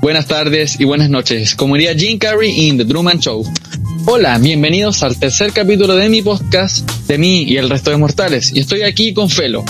[0.00, 1.54] buenas tardes y buenas noches.
[1.56, 3.44] Como diría Jim Carrey in The Truman Show.
[4.06, 8.52] Hola, bienvenidos al tercer capítulo de mi podcast, de mí y el resto de mortales.
[8.54, 9.64] Y estoy aquí con Felo.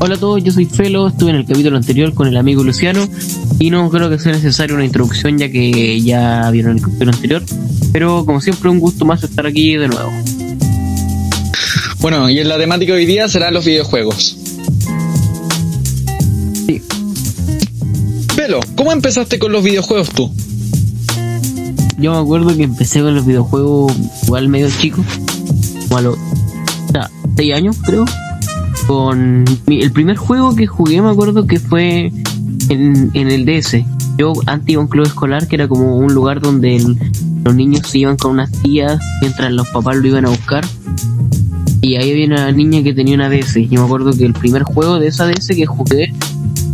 [0.00, 3.08] Hola a todos, yo soy Felo, estuve en el capítulo anterior con el amigo Luciano
[3.60, 7.42] y no creo que sea necesaria una introducción ya que ya vieron el capítulo anterior,
[7.92, 10.10] pero como siempre un gusto más estar aquí de nuevo.
[12.00, 14.41] Bueno, y en la temática de hoy día serán los videojuegos.
[18.76, 20.30] ¿Cómo empezaste con los videojuegos tú?
[21.98, 23.92] Yo me acuerdo que empecé con los videojuegos
[24.24, 25.04] igual medio chico,
[25.88, 26.16] como a los
[27.36, 28.04] 6 años creo.
[28.86, 32.12] Con mi- el primer juego que jugué me acuerdo que fue
[32.68, 33.76] en, en el DS.
[34.18, 36.84] Yo antes iba a un club escolar que era como un lugar donde
[37.44, 40.64] los niños se iban con unas tías mientras los papás lo iban a buscar.
[41.80, 43.56] Y ahí había una niña que tenía una DS.
[43.56, 46.12] Y me acuerdo que el primer juego de esa DS que jugué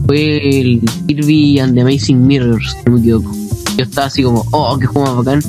[0.08, 3.30] fue el Kirby and the Amazing Mirrors, si no me equivoco.
[3.76, 5.42] Yo estaba así como, oh, qué juego más bacán.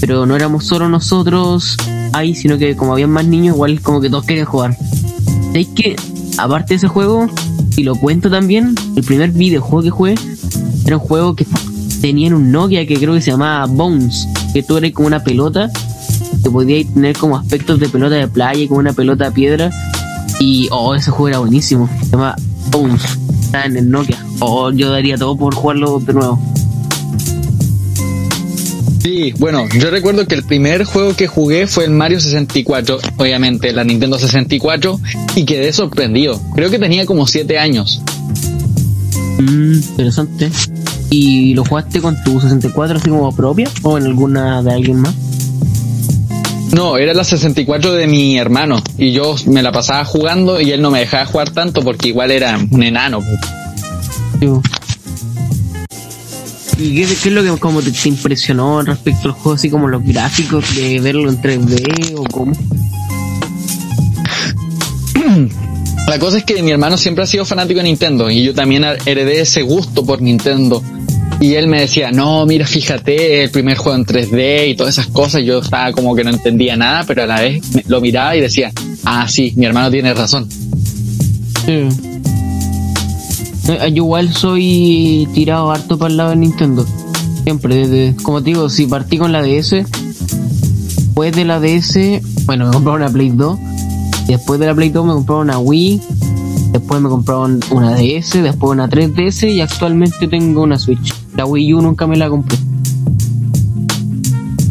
[0.00, 1.76] Pero no éramos solo nosotros
[2.12, 4.76] ahí, sino que como había más niños, igual como que todos querían jugar.
[5.46, 5.96] ¿Sabéis que,
[6.36, 7.28] aparte de ese juego,
[7.76, 10.14] y lo cuento también, el primer videojuego que jugué
[10.84, 11.46] era un juego que
[12.00, 15.22] tenía en un Nokia que creo que se llamaba Bones, que tú eras como una
[15.22, 15.70] pelota,
[16.42, 19.70] que podías tener como aspectos de pelota de playa como una pelota de piedra.
[20.40, 21.88] Y, oh, ese juego era buenísimo.
[22.00, 22.34] Se llama
[22.72, 23.21] Bones.
[23.52, 24.24] En el Nokia.
[24.40, 26.38] Oh, yo daría todo por jugarlo de nuevo.
[29.02, 33.72] Sí, bueno, yo recuerdo que el primer juego que jugué fue el Mario 64, obviamente
[33.72, 35.00] la Nintendo 64,
[35.34, 36.40] y quedé sorprendido.
[36.54, 38.00] Creo que tenía como 7 años.
[39.40, 40.50] Mm, interesante.
[41.10, 45.14] ¿Y lo jugaste con tu 64 así como propia o en alguna de alguien más?
[46.72, 50.80] No, era la 64 de mi hermano, y yo me la pasaba jugando y él
[50.80, 53.22] no me dejaba jugar tanto porque igual era un enano.
[56.78, 59.86] ¿Y qué, qué es lo que como te, te impresionó respecto al juego, así como
[59.86, 62.52] los gráficos de verlo en 3D o cómo?
[66.08, 68.84] La cosa es que mi hermano siempre ha sido fanático de Nintendo y yo también
[69.06, 70.82] heredé ese gusto por Nintendo.
[71.42, 75.08] Y él me decía, no, mira, fíjate, el primer juego en 3D y todas esas
[75.08, 75.42] cosas.
[75.42, 78.70] Yo estaba como que no entendía nada, pero a la vez lo miraba y decía,
[79.04, 80.48] ah, sí, mi hermano tiene razón.
[81.66, 81.88] Eh,
[83.66, 86.86] Yo igual soy tirado harto para el lado de Nintendo.
[87.42, 89.70] Siempre, desde, como te digo, si partí con la DS,
[90.96, 93.58] después de la DS, bueno, me compraron una Play 2,
[94.28, 96.00] y después de la Play 2 me compraron una Wii,
[96.70, 101.12] después me compraron una DS, después una 3DS y actualmente tengo una Switch.
[101.36, 102.58] La Wii U nunca me la compré.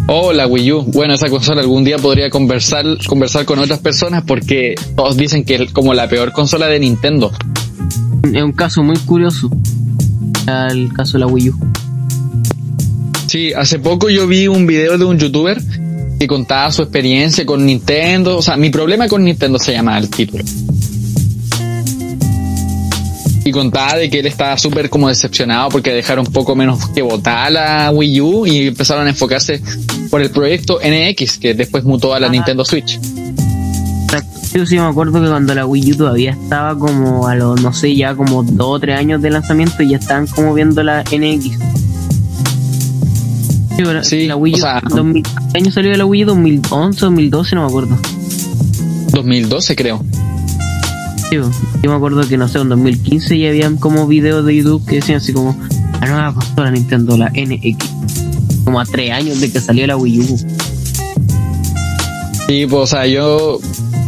[0.07, 0.83] Oh, la Wii U.
[0.83, 5.55] Bueno, esa consola algún día podría conversar, conversar con otras personas porque todos dicen que
[5.55, 7.31] es como la peor consola de Nintendo.
[8.33, 9.49] Es un caso muy curioso.
[10.47, 11.55] El caso de la Wii U.
[13.27, 15.61] Sí, hace poco yo vi un video de un youtuber
[16.19, 18.37] que contaba su experiencia con Nintendo.
[18.37, 20.43] O sea, mi problema con Nintendo se llama el título.
[23.43, 27.01] Y contaba de que él estaba súper como decepcionado porque dejaron un poco menos que
[27.01, 29.61] votar la Wii U y empezaron a enfocarse
[30.11, 32.33] por el proyecto NX que después mutó a la Ajá.
[32.33, 32.99] Nintendo Switch.
[34.53, 37.71] Yo sí me acuerdo que cuando la Wii U todavía estaba como a los, no
[37.71, 41.03] sé, ya como dos o tres años de lanzamiento y ya estaban como viendo la
[41.03, 41.57] NX.
[44.03, 46.27] Sí, la Wii U, o sea, 2000 ¿qué año salió la Wii U?
[46.27, 47.97] 2011, 2012, no me acuerdo.
[49.13, 50.03] 2012 creo.
[51.31, 51.49] Yo
[51.83, 55.19] me acuerdo que no sé, en 2015 ya habían como videos de YouTube que decían
[55.19, 55.57] así como
[56.01, 57.77] la nueva consola Nintendo, la NX.
[58.65, 60.37] Como a tres años de que salió la Wii U.
[62.47, 63.59] Sí, pues, o sea, yo,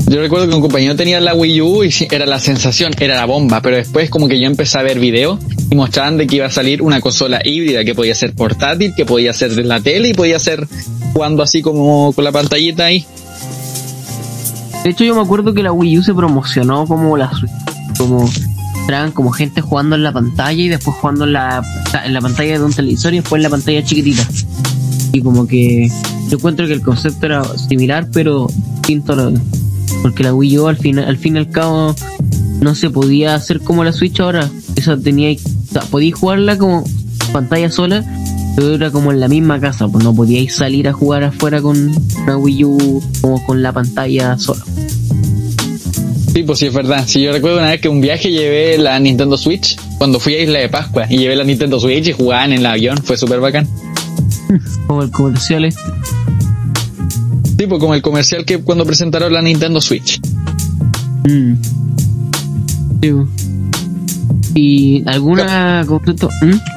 [0.07, 3.25] yo recuerdo que un compañero tenía la Wii U y era la sensación, era la
[3.25, 5.39] bomba, pero después como que yo empecé a ver videos
[5.71, 9.05] y mostraban de que iba a salir una consola híbrida que podía ser portátil, que
[9.05, 10.67] podía ser de la tele y podía ser
[11.13, 13.05] jugando así como con la pantallita ahí.
[14.83, 17.51] De hecho, yo me acuerdo que la Wii U se promocionó como la Switch,
[17.97, 18.29] como
[18.85, 21.63] traen como gente jugando en la pantalla y después jugando en la,
[22.03, 24.27] en la pantalla de un televisor y después en la pantalla chiquitita.
[25.13, 25.89] Y como que
[26.29, 29.33] yo encuentro que el concepto era similar, pero distinto.
[30.01, 31.95] Porque la Wii U al fin, al fin y al cabo
[32.59, 34.49] no se podía hacer como la Switch ahora.
[34.75, 35.37] Esa tenía,
[35.91, 36.83] podíais jugarla como
[37.31, 38.03] pantalla sola,
[38.55, 41.91] pero era como en la misma casa, pues no podíais salir a jugar afuera con
[42.23, 44.63] una Wii U como con la pantalla sola.
[46.33, 47.03] Sí, pues sí, es verdad.
[47.05, 50.41] Sí, yo recuerdo una vez que un viaje llevé la Nintendo Switch cuando fui a
[50.41, 53.39] Isla de Pascua y llevé la Nintendo Switch y jugaban en el avión, fue súper
[53.39, 53.67] bacán.
[54.87, 55.81] Como el comercial este.
[57.55, 60.19] Tipo como el comercial que cuando presentaron la Nintendo Switch.
[61.23, 61.53] Mm.
[63.01, 63.27] Sí, bo.
[64.55, 65.85] ¿Y alguna?
[65.85, 66.72] ¿Mm?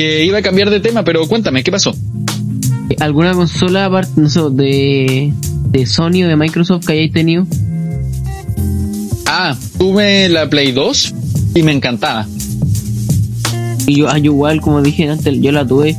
[0.00, 1.94] Iba a cambiar de tema, pero cuéntame, ¿qué pasó?
[2.98, 5.32] ¿Alguna consola aparte, no sé, de,
[5.68, 7.46] de Sony o de Microsoft que hayáis tenido?
[9.26, 11.14] Ah, tuve la Play 2
[11.54, 12.26] y me encantaba.
[13.86, 15.96] Y yo, ah, yo igual, como dije antes, yo la tuve.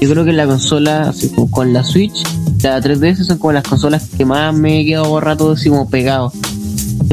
[0.00, 2.22] Yo creo que la consola, así con la Switch,
[2.62, 6.32] la 3DS son como las consolas que más me he quedado rato así como pegado.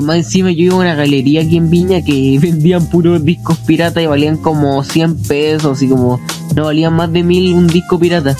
[0.02, 4.04] Más encima yo iba a una galería aquí en Viña que vendían puros discos piratas
[4.04, 6.20] y valían como 100 pesos y como
[6.56, 8.36] no valían más de mil un disco pirata.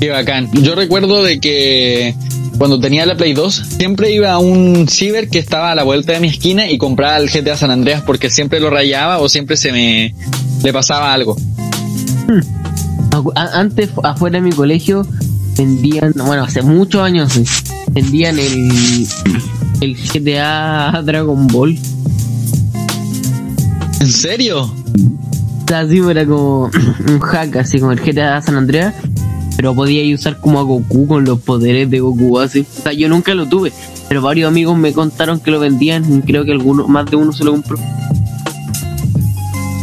[0.00, 0.48] Qué bacán.
[0.62, 2.14] Yo recuerdo de que
[2.56, 6.12] cuando tenía la Play 2, siempre iba a un ciber que estaba a la vuelta
[6.12, 9.56] de mi esquina y compraba el GTA San Andreas porque siempre lo rayaba o siempre
[9.56, 10.14] se me
[10.62, 11.36] le pasaba algo.
[13.34, 15.04] A- Antes, fu- afuera de mi colegio,
[15.56, 17.44] vendían, bueno, hace muchos años, sí,
[17.90, 19.06] vendían el,
[19.80, 21.78] el GTA Dragon Ball.
[24.00, 24.72] ¿En serio?
[25.72, 26.70] Así era como
[27.08, 28.94] un hack, así como el GTA San Andreas,
[29.56, 32.64] pero podía usar como a Goku con los poderes de Goku, así.
[32.78, 33.72] O sea, yo nunca lo tuve,
[34.08, 37.32] pero varios amigos me contaron que lo vendían y creo que algunos, más de uno
[37.32, 37.78] se lo compró.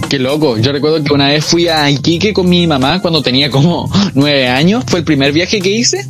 [0.09, 0.57] Qué loco.
[0.57, 4.47] Yo recuerdo que una vez fui a Iquique con mi mamá cuando tenía como nueve
[4.47, 4.83] años.
[4.87, 6.05] Fue el primer viaje que hice.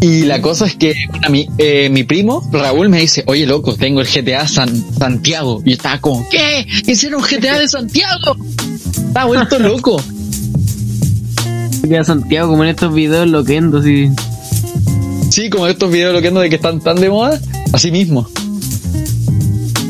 [0.00, 3.74] Y la cosa es que una mi, eh, mi primo, Raúl, me dice, oye loco,
[3.74, 5.62] tengo el GTA San, Santiago.
[5.64, 6.66] Y yo estaba como, ¿qué?
[6.86, 8.36] ¿Hicieron GTA de Santiago?
[9.08, 10.02] Estaba vuelto loco.
[11.82, 14.10] Queda Santiago como en estos videos loquendo, así.
[15.30, 17.40] Sí, como estos videos lo que ando de que están tan de moda.
[17.72, 18.28] Así mismo.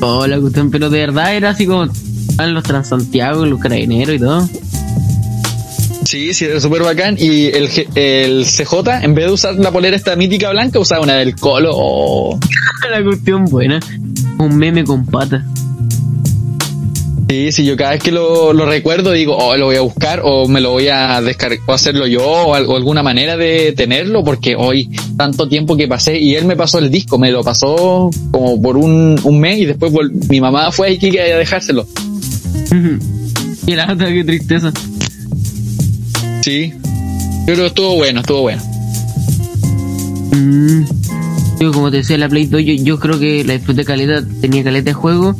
[0.00, 4.18] Oh, la cuestión, pero de verdad era así como estaban los Transantiago, los carabineros y
[4.18, 4.48] todo.
[6.06, 7.16] Sí, sí, era súper bacán.
[7.18, 11.16] Y el, el CJ, en vez de usar la polera esta mítica blanca, usaba una
[11.16, 11.72] del Colo.
[11.74, 12.38] Oh.
[12.90, 13.80] la cuestión buena.
[14.38, 15.42] Un meme con patas.
[17.28, 20.20] Sí, sí, yo cada vez que lo, lo recuerdo digo, oh, lo voy a buscar
[20.22, 24.22] o me lo voy a descargar o hacerlo yo o, o alguna manera de tenerlo
[24.22, 28.10] porque hoy tanto tiempo que pasé y él me pasó el disco, me lo pasó
[28.30, 29.92] como por un, un mes y después
[30.30, 31.84] mi mamá fue a Iquique a dejárselo.
[33.66, 34.72] Lata, qué tristeza.
[36.46, 36.72] Sí,
[37.44, 38.62] que estuvo bueno, estuvo bueno.
[40.31, 40.84] Mm.
[41.58, 44.90] Yo, como te decía, la Play 2, yo, creo que la disfruté caleta, tenía caleta
[44.90, 45.34] de juego.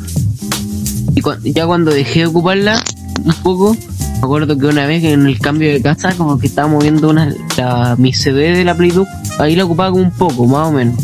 [1.15, 2.83] Y ya cuando dejé de ocuparla
[3.25, 3.77] un poco,
[4.15, 7.33] me acuerdo que una vez en el cambio de casa, como que estaba moviendo una,
[7.57, 9.07] la, mi CD de la Play 2,
[9.39, 10.97] ahí la ocupaba como un poco, más o menos.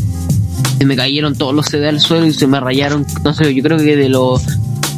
[0.78, 3.62] Se me cayeron todos los CD al suelo y se me rayaron, no sé, yo
[3.62, 4.43] creo que de los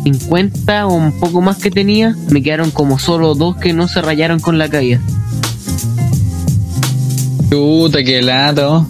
[0.05, 4.03] 50 o un poco más que tenía, me quedaron como solo dos que no se
[4.03, 5.01] rayaron con la caída.
[7.51, 8.87] Puta, qué lato.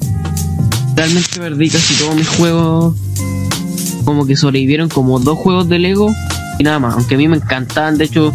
[0.96, 2.96] realmente perdí casi todos mis juegos.
[4.04, 6.10] Como que sobrevivieron como dos juegos de Lego
[6.58, 6.94] y nada más.
[6.94, 8.32] Aunque a mí me encantaban, de hecho,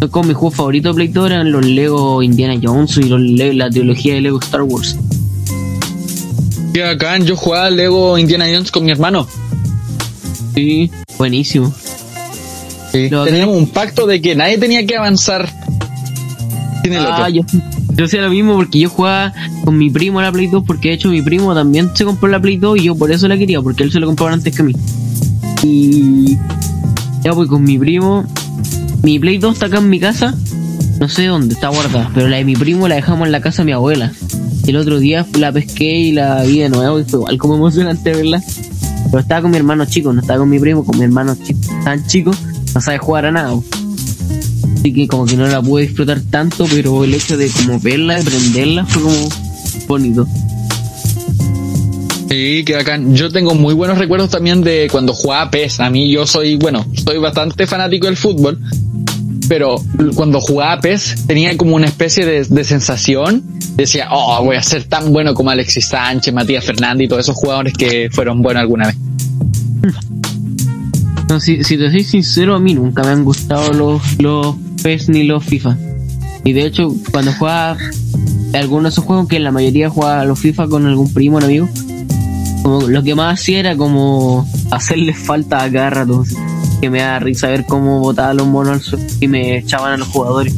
[0.00, 3.20] son como mis juegos favoritos de Play 2 eran los Lego Indiana Jones y los
[3.20, 4.96] Le- la trilogía de Lego Star Wars.
[6.72, 9.26] Qué bacán, yo jugaba Lego Indiana Jones con mi hermano.
[10.54, 11.72] Sí, buenísimo.
[12.92, 13.08] Sí.
[13.10, 15.48] Teníamos un pacto de que nadie tenía que avanzar
[16.82, 17.28] sin el Ah, otro.
[17.28, 17.42] yo,
[17.96, 19.32] yo hacía lo mismo porque yo jugaba
[19.64, 22.40] con mi primo la Play 2 porque de hecho mi primo también se compró la
[22.40, 24.62] Play 2 y yo por eso la quería porque él se lo compró antes que
[24.62, 24.74] a mí.
[25.62, 26.36] Y
[27.24, 28.24] ya pues con mi primo,
[29.02, 30.34] mi Play 2 está acá en mi casa,
[31.00, 33.62] no sé dónde está guardada, pero la de mi primo la dejamos en la casa
[33.62, 34.12] de mi abuela.
[34.66, 38.12] El otro día la pesqué y la vi de nuevo y fue igual como emocionante
[38.12, 38.42] verla.
[39.10, 41.58] Pero estaba con mi hermano chico, no estaba con mi primo, con mi hermano chico,
[41.82, 42.30] tan chico,
[42.78, 43.58] no sabe jugar a nada.
[44.76, 48.18] Así que como que no la pude disfrutar tanto, pero el hecho de como verla,
[48.18, 49.28] de prenderla, fue como
[49.88, 50.28] bonito.
[52.28, 53.16] Sí, qué bacán.
[53.16, 55.80] Yo tengo muy buenos recuerdos también de cuando jugaba PES.
[55.80, 58.60] A mí yo soy, bueno, soy bastante fanático del fútbol,
[59.48, 59.82] pero
[60.14, 63.42] cuando jugaba PES tenía como una especie de, de sensación.
[63.74, 67.34] Decía, oh, voy a ser tan bueno como Alexis Sánchez, Matías Fernández y todos esos
[67.34, 68.96] jugadores que fueron buenos alguna vez.
[71.28, 75.10] No, si, si te soy sincero, a mí nunca me han gustado los, los PES
[75.10, 75.76] ni los FIFA.
[76.44, 77.76] Y de hecho, cuando jugaba
[78.54, 81.68] algunos de esos juegos, que la mayoría jugaba los FIFA con algún primo o amigo,
[82.62, 86.24] como lo que más hacía era como hacerles falta a cada rato.
[86.80, 89.96] Que me da risa ver cómo botaban los monos al suelo y me echaban a
[89.96, 90.54] los jugadores.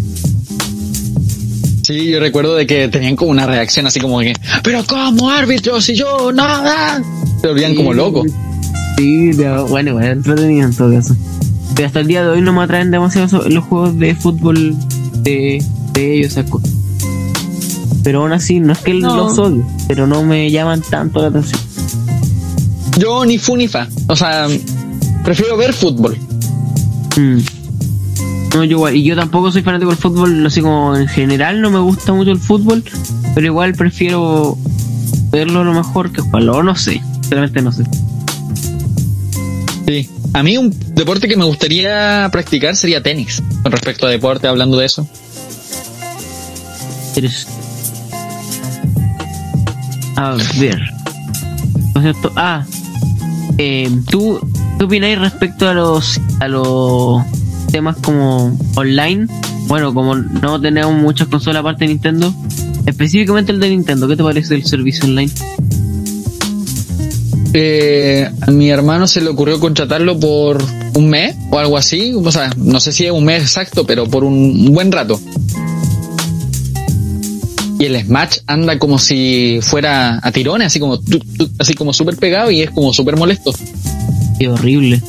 [1.83, 5.81] Sí, yo recuerdo de que tenían como una reacción así como que, pero ¿cómo árbitro?
[5.81, 7.03] Si yo nada.
[7.41, 8.27] Se volvían como locos.
[9.01, 11.17] Sí, pero bueno, bueno, entretenido en todo caso.
[11.75, 14.75] Pero hasta el día de hoy no me atraen demasiado so- los juegos de fútbol
[15.23, 15.65] de,
[15.95, 16.33] de ellos.
[16.33, 16.71] esas cosas.
[18.05, 19.17] Pero aún así, no es que No.
[19.17, 21.61] los odio, pero no me llaman tanto la atención.
[22.99, 23.89] yo ni fu ni fa.
[24.09, 24.49] O sea,
[25.25, 26.19] prefiero ver fútbol.
[27.17, 27.39] Mm.
[28.55, 31.71] No, yo igual, y yo tampoco soy fanático del fútbol, así como en general no
[31.71, 32.83] me gusta mucho el fútbol,
[33.35, 34.59] pero igual prefiero
[35.31, 37.85] verlo a lo mejor que jugarlo, o no sé, realmente no sé.
[39.91, 40.09] Sí.
[40.35, 43.43] A mí un deporte que me gustaría practicar sería tenis.
[43.65, 45.09] Con respecto a deporte, hablando de eso.
[50.17, 50.81] A ver.
[51.95, 52.13] ¿No?
[52.37, 52.65] Ah,
[53.59, 54.39] eh, ¿tú
[54.79, 57.25] qué opináis respecto a los a los
[57.73, 59.27] temas como online?
[59.67, 62.33] Bueno, como no tenemos muchas consolas aparte de Nintendo,
[62.87, 65.33] específicamente el de Nintendo, ¿qué te parece el servicio online?
[67.53, 70.63] Eh, a mi hermano se le ocurrió contratarlo por
[70.95, 72.13] un mes o algo así.
[72.15, 75.21] O sea, no sé si es un mes exacto, pero por un buen rato.
[77.79, 81.01] Y el Smash anda como si fuera a tirones, así como
[81.59, 83.53] así como súper pegado y es como súper molesto.
[84.39, 85.01] Qué horrible.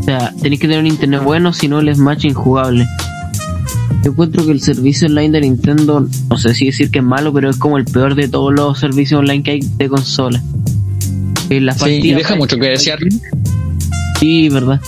[0.00, 2.86] O sea, tenéis que tener un internet bueno, si no el Smash injugable.
[4.04, 7.32] Yo encuentro que el servicio online de Nintendo, no sé si decir que es malo,
[7.32, 10.42] pero es como el peor de todos los servicios online que hay de consola.
[11.50, 12.98] Eh, las Sí, y deja mucho que desear.
[14.18, 14.80] Sí, verdad.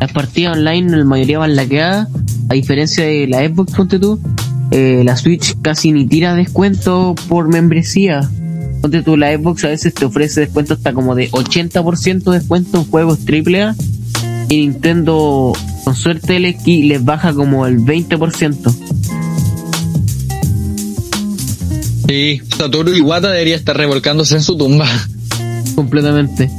[0.00, 2.08] Las partidas online, la mayoría van laqueadas,
[2.48, 4.20] a diferencia de la Xbox, ponte tú.
[4.70, 8.28] eh, la Switch casi ni tira descuento por membresía.
[8.80, 12.78] Ponte tú, la Xbox a veces te ofrece descuento hasta como de 80% de descuento
[12.78, 13.74] en juegos AAA.
[14.50, 15.52] Y Nintendo,
[15.84, 18.74] con suerte, les, les baja como el 20%.
[22.06, 24.86] Sí, Satoru Iwata debería estar revolcándose en su tumba.
[25.78, 26.50] Completamente.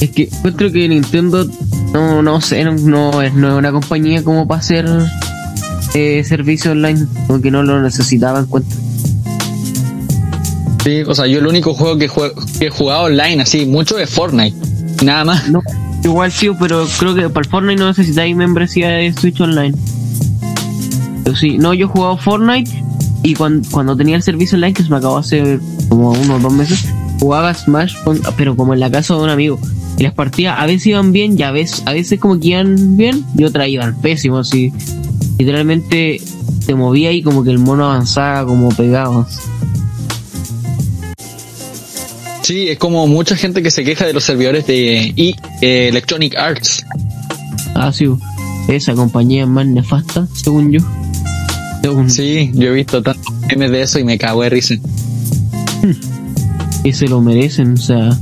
[0.00, 1.44] Es que encuentro que Nintendo
[1.92, 4.88] no, no sé, no, no es, no es una compañía como para hacer
[5.94, 8.78] eh, servicio online, como que no lo necesitaba encuentro.
[10.84, 13.98] Sí, o sea, yo el único juego que, jue- que he jugado online así mucho
[13.98, 14.56] es Fortnite.
[15.04, 15.48] Nada más.
[15.50, 15.60] No,
[16.04, 19.74] igual sí, pero creo que para el Fortnite no necesitáis membresía de Switch Online.
[21.24, 22.70] Pero sí, no, yo he jugado Fortnite
[23.22, 25.58] y cuando, cuando tenía el servicio online, que se me acabó hace
[25.90, 26.86] como unos dos meses,
[27.20, 29.60] jugaba Smash, con- pero como en la casa de un amigo.
[29.98, 32.96] Y las partidas a veces iban bien y a veces, a veces como que iban
[32.96, 34.48] bien y otras iban pésimos.
[34.48, 34.72] Así.
[35.38, 36.20] Literalmente
[36.66, 39.26] te movía y como que el mono avanzaba como pegado.
[42.42, 46.84] Sí, es como mucha gente que se queja de los servidores de eh, Electronic Arts.
[47.74, 48.06] Ah, sí,
[48.68, 50.80] esa compañía más nefasta, según yo.
[51.82, 54.74] Según Sí, yo he visto tantos memes de eso y me cago de risa.
[56.82, 58.16] que se lo merecen, o sea,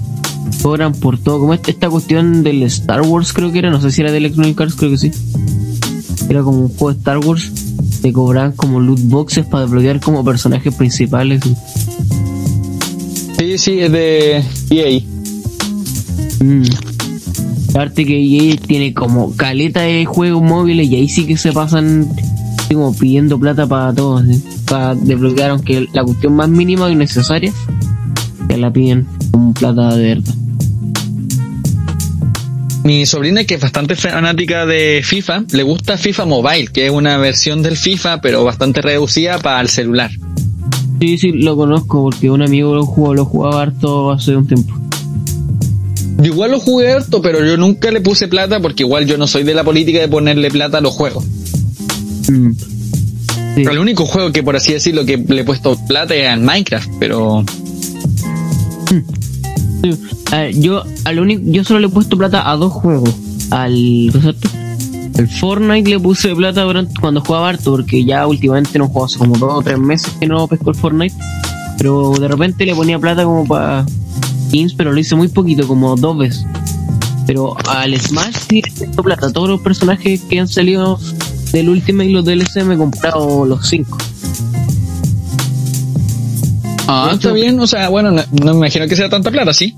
[0.62, 3.90] cobran por todo, como esta, esta cuestión del Star Wars creo que era, no sé
[3.90, 5.10] si era de Electronic Arts, creo que sí.
[6.28, 7.52] Era como un juego de Star Wars,
[8.02, 11.40] te cobraban como loot boxes para desbloquear como personajes principales.
[13.38, 15.00] Sí, sí, es de EA.
[16.44, 16.62] Mm.
[17.70, 22.08] Aparte que EA tiene como caleta de juegos móviles y ahí sí que se pasan
[22.74, 24.24] como pidiendo plata para todos,
[24.68, 27.52] para desbloquear, aunque la cuestión más mínima y necesaria,
[28.48, 30.34] que la piden como plata de verdad.
[32.84, 37.18] Mi sobrina, que es bastante fanática de FIFA, le gusta FIFA Mobile, que es una
[37.18, 40.10] versión del FIFA, pero bastante reducida para el celular.
[41.00, 44.74] Sí, sí, lo conozco porque un amigo lo jugó, lo jugaba harto hace un tiempo.
[46.18, 49.26] Yo igual lo jugué harto, pero yo nunca le puse plata porque igual yo no
[49.26, 51.24] soy de la política de ponerle plata a los juegos.
[52.28, 52.50] Mm.
[53.54, 53.62] Sí.
[53.62, 56.90] El único juego que por así decirlo que le he puesto plata es al Minecraft,
[56.98, 57.44] pero
[59.82, 63.14] ver, yo, al único, yo solo le he puesto plata a dos juegos.
[63.50, 64.10] Al.
[65.18, 66.64] El Fortnite le puse plata
[67.00, 70.28] cuando jugaba harto, porque ya últimamente no juego hace como dos o tres meses que
[70.28, 71.14] no pesco el Fortnite.
[71.76, 73.84] Pero de repente le ponía plata como para
[74.46, 76.46] skins, pero lo hice muy poquito, como dos veces.
[77.26, 79.32] Pero al Smash sí le puesto plata.
[79.32, 80.98] Todos los personajes que han salido
[81.52, 83.98] del último y los DLC me he comprado los cinco.
[86.88, 89.76] Ah, está bien, o sea, bueno, no, no me imagino que sea tanta plata, ¿sí?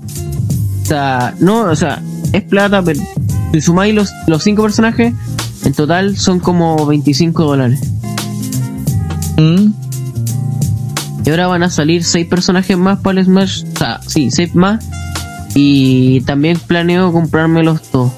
[0.81, 2.01] O sea, no, o sea,
[2.33, 2.99] es plata, pero
[3.51, 5.13] si sumáis los, los cinco personajes,
[5.63, 7.79] en total son como 25 dólares.
[9.37, 9.73] Mm.
[11.25, 13.63] Y ahora van a salir seis personajes más para el Smash.
[13.73, 14.83] O sea, sí, seis más.
[15.53, 18.11] Y también planeo comprármelos todos.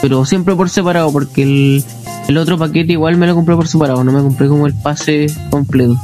[0.00, 1.84] Pero siempre por separado, porque el,
[2.28, 4.04] el otro paquete igual me lo compré por separado.
[4.04, 5.98] No me compré como el pase completo.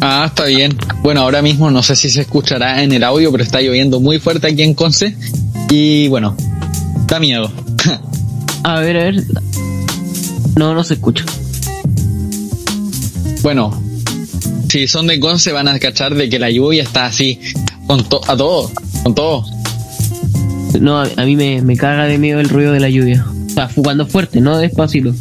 [0.00, 0.76] Ah, está bien.
[1.02, 4.18] Bueno, ahora mismo no sé si se escuchará en el audio, pero está lloviendo muy
[4.18, 5.16] fuerte aquí en Conce.
[5.70, 6.36] Y bueno,
[7.06, 7.50] da miedo.
[8.62, 9.24] A ver, a ver.
[10.56, 11.24] No, no se escucha.
[13.42, 13.70] bueno,
[14.68, 17.40] si son de Conce van a cachar de que la lluvia está así,
[17.86, 18.70] con to- a todo,
[19.02, 19.44] con todo.
[20.80, 23.24] No, a, a mí me, me caga de miedo el ruido de la lluvia.
[23.46, 25.14] O sea, cuando es fuerte, no despacito.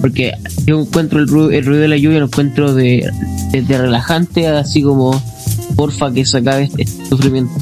[0.00, 0.32] Porque
[0.66, 3.08] yo encuentro el ruido, el ruido de la lluvia, lo encuentro de,
[3.50, 5.22] de, de relajante, así como,
[5.76, 7.52] porfa, que se acabe este, sufrimiento.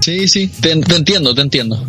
[0.00, 1.84] Sí, sí, te, te entiendo, te entiendo.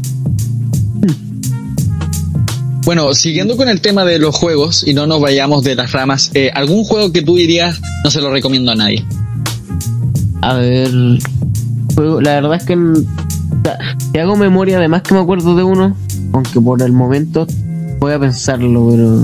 [2.87, 6.31] Bueno, siguiendo con el tema de los juegos y no nos vayamos de las ramas,
[6.33, 9.05] eh, ¿algún juego que tú dirías no se lo recomiendo a nadie?
[10.41, 12.77] A ver, la verdad es que
[14.13, 15.97] si hago memoria, además que me acuerdo de uno,
[16.31, 17.45] aunque por el momento
[17.99, 19.21] voy a pensarlo, pero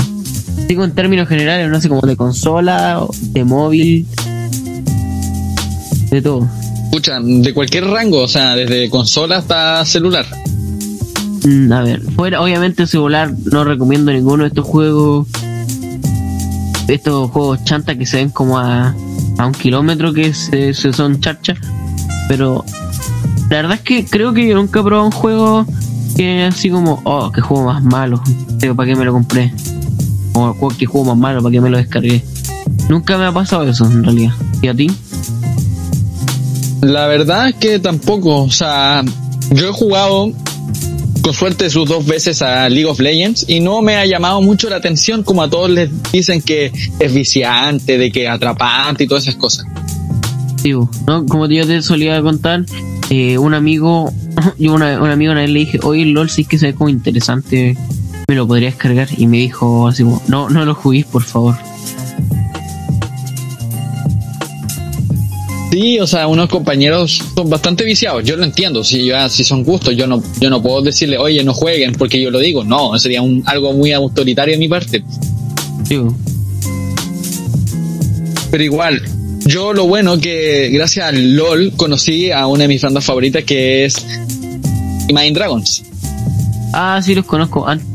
[0.67, 4.05] digo en términos generales, no sé, como de consola, de móvil,
[6.10, 6.48] de todo.
[6.86, 10.25] Escucha, de cualquier rango, o sea, desde consola hasta celular.
[11.46, 15.27] Mm, A ver, fuera, obviamente celular no recomiendo ninguno de estos juegos.
[16.88, 18.93] Estos juegos chanta que se ven como a,
[19.38, 21.55] a un kilómetro que se, se son charcha.
[22.27, 22.63] Pero
[23.50, 25.65] la verdad es que creo que yo nunca he probado un juego
[26.15, 28.22] que así como, oh, qué juego más malo.
[28.60, 29.51] Pero ¿para qué me lo compré?
[30.33, 32.23] O "Oh, qué juego más malo, ¿para qué me lo descargué?
[32.89, 34.33] Nunca me ha pasado eso en realidad.
[34.61, 34.87] ¿Y a ti?
[36.81, 39.03] La verdad es que tampoco, o sea,
[39.51, 40.31] yo he jugado
[41.21, 44.69] con suerte sus dos veces a League of Legends y no me ha llamado mucho
[44.69, 49.23] la atención como a todos les dicen que es viciante, de que atrapante y todas
[49.23, 49.65] esas cosas.
[50.61, 51.25] Digo, ¿no?
[51.25, 52.65] Como yo te solía contar,
[53.09, 54.11] eh, un amigo,
[54.59, 56.89] yo una, un amigo una vez le dije, oye, LOL sí que se ve como
[56.89, 57.77] interesante,
[58.33, 61.55] me lo podría descargar, y me dijo así como, no, no lo juguéis, por favor.
[65.71, 69.63] Sí, o sea, unos compañeros son bastante viciados, yo lo entiendo, si, ya, si son
[69.63, 72.97] gustos, yo no, yo no puedo decirle, oye, no jueguen porque yo lo digo, no,
[72.99, 75.03] sería un, algo muy autoritario de mi parte.
[78.49, 79.01] Pero igual,
[79.45, 83.86] yo lo bueno que gracias al LOL conocí a una de mis bandas favoritas que
[83.86, 83.95] es
[85.13, 85.84] Mind Dragons.
[86.73, 87.67] ah, sí los conozco.
[87.67, 87.92] An-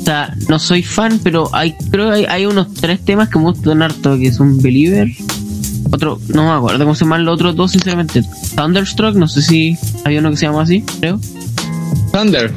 [0.00, 3.38] O sea, no soy fan, pero hay, creo que hay, hay unos tres temas que
[3.38, 5.08] me gustan harto, que son Believer,
[5.92, 8.22] otro, no me acuerdo cómo se llaman los otros dos, sinceramente.
[8.56, 11.20] Thunderstruck, no sé si hay uno que se llama así, creo.
[12.12, 12.52] Thunder.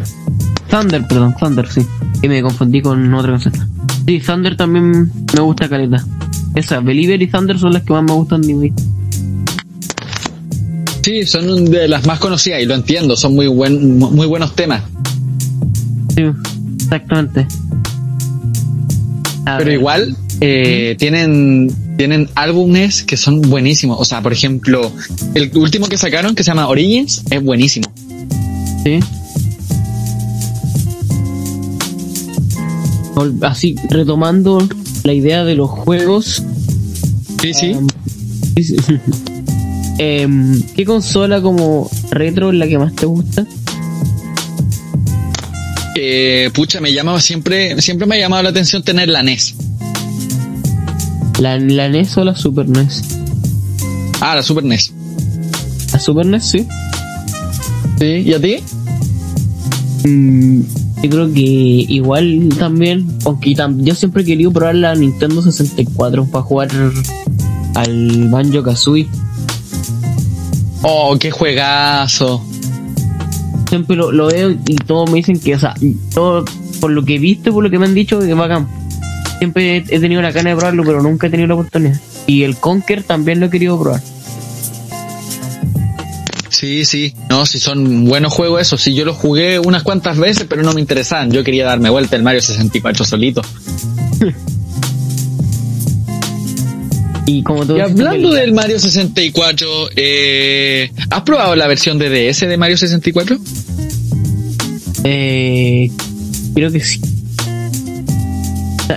[0.70, 1.82] Thunder, perdón, Thunder, sí.
[2.22, 3.54] Y me confundí con otra canción.
[4.06, 6.04] Sí, Thunder también me gusta caleta.
[6.56, 8.74] Esa, Believer y Thunder son las que más me gustan de mí.
[11.02, 14.84] Sí, son de las más conocidas y lo entiendo, son muy, buen, muy buenos temas.
[16.16, 16.24] Sí,
[16.94, 17.48] exactamente.
[19.46, 24.00] A Pero ver, igual eh, tienen, tienen álbumes que son buenísimos.
[24.00, 24.92] O sea, por ejemplo,
[25.34, 27.92] el último que sacaron que se llama Origins es buenísimo.
[28.84, 29.00] Sí.
[33.42, 34.68] Así, retomando
[35.04, 36.44] la idea de los juegos.
[37.42, 37.74] Sí, sí.
[37.74, 37.88] um,
[38.58, 38.76] sí.
[40.00, 43.46] Em, ¿Qué consola como retro es la que más te gusta?
[45.96, 49.56] Eh, pucha, me llamaba siempre, siempre me ha llamado la atención tener la NES.
[51.40, 53.04] ¿La, la NES o la Super NES?
[54.22, 54.92] Ah, la Super NES.
[55.92, 56.68] La Super NES, sí.
[58.00, 58.58] Sí, ¿y a ti?
[60.08, 60.62] Mm,
[61.04, 66.26] yo creo que igual también, aunque tam- yo siempre he querido probar la Nintendo 64
[66.26, 66.70] para jugar
[67.76, 69.08] al Banjo Kazooie.
[70.82, 72.44] Oh, qué juegazo.
[73.74, 75.74] Siempre lo, lo veo y todos me dicen que, o sea,
[76.14, 76.46] todo
[76.80, 78.68] por lo que he visto, y por lo que me han dicho, que bacán.
[79.40, 82.00] Siempre he, he tenido la gana de probarlo, pero nunca he tenido la oportunidad.
[82.28, 84.00] Y el Conker también lo he querido probar.
[86.50, 87.16] Sí, sí.
[87.32, 88.80] No, si son buenos juegos esos.
[88.80, 91.32] Sí, yo los jugué unas cuantas veces, pero no me interesaban.
[91.32, 93.42] Yo quería darme vuelta el Mario 64 solito.
[97.26, 102.10] Y como tú Y dijiste hablando del Mario 64, eh, ¿has probado la versión de
[102.10, 103.38] DS de Mario 64?
[105.06, 105.90] Eh,
[106.54, 107.00] creo que sí.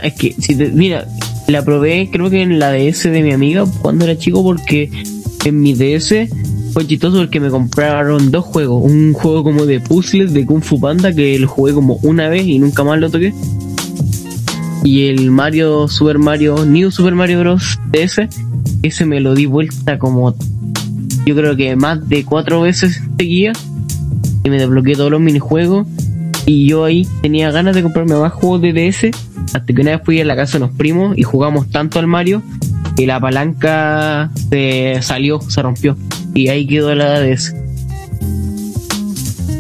[0.03, 1.07] Es que, si te- mira,
[1.47, 4.91] la probé creo que en la DS de mi amiga cuando era chico porque
[5.45, 6.29] en mi DS
[6.73, 8.83] fue chistoso porque me compraron dos juegos.
[8.85, 12.45] Un juego como de puzzles de Kung Fu Panda que lo jugué como una vez
[12.47, 13.33] y nunca más lo toqué.
[14.85, 17.79] Y el Mario, Super Mario, New Super Mario Bros.
[17.91, 18.29] DS,
[18.83, 20.35] ese me lo di vuelta como
[21.27, 23.53] yo creo que más de cuatro veces seguía
[24.45, 25.87] y me desbloqueé todos los minijuegos
[26.47, 29.11] y yo ahí tenía ganas de comprarme más juegos de DS
[29.53, 32.07] hasta que una vez fui a la casa de unos primos y jugamos tanto al
[32.07, 32.43] Mario
[32.97, 35.97] que la palanca se salió, se rompió
[36.33, 37.55] y ahí quedó la DS.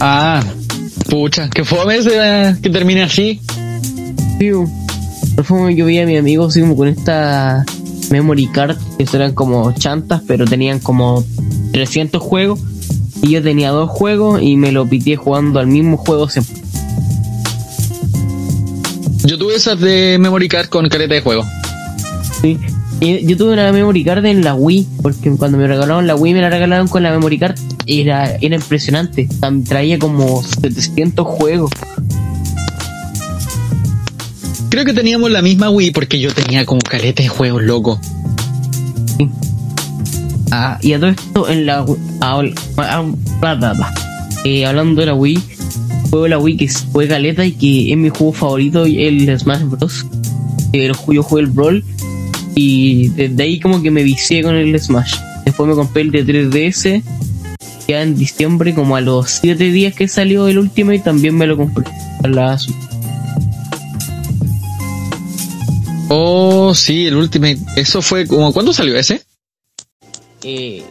[0.01, 0.43] Ah,
[1.11, 3.41] pucha, que fome ese, que termine así.
[4.39, 4.51] Sí,
[5.75, 7.65] yo vi a mi amigo así como con esta
[8.11, 11.25] memory card que eran como chantas pero tenían como
[11.73, 12.61] 300 juegos
[13.23, 16.55] Y yo tenía dos juegos y me lo pité jugando al mismo juego siempre.
[19.25, 21.45] Yo tuve esas de memory card con caleta de juego.
[22.41, 22.59] Sí.
[23.01, 26.35] Y yo tuve una memory card en la Wii, porque cuando me regalaron la Wii
[26.35, 27.59] me la regalaron con la memory card.
[27.87, 29.29] Era, era impresionante.
[29.69, 31.71] Traía como 700 juegos.
[34.69, 38.01] Creo que teníamos la misma Wii porque yo tenía como caleta de juegos, loco.
[40.51, 41.85] Ah, y a todo esto en la
[42.21, 42.43] ah,
[42.79, 43.05] ah,
[43.41, 43.95] bla.
[44.45, 45.41] Eh, hablando de la Wii,
[46.11, 50.07] juego la Wii que fue caleta y que es mi juego favorito, el Smash Bros.
[50.73, 51.85] El yo jugué el Brawl
[52.55, 55.17] y desde ahí como que me vicié con el Smash.
[55.45, 57.03] Después me compré el de 3DS
[57.89, 61.47] ya en diciembre, como a los 7 días que salió el último y también me
[61.47, 61.85] lo compré.
[62.25, 62.59] A la
[66.09, 67.59] Oh, sí, el Ultimate.
[67.77, 69.23] Eso fue como, ¿cuándo salió ese?
[70.43, 70.85] eh,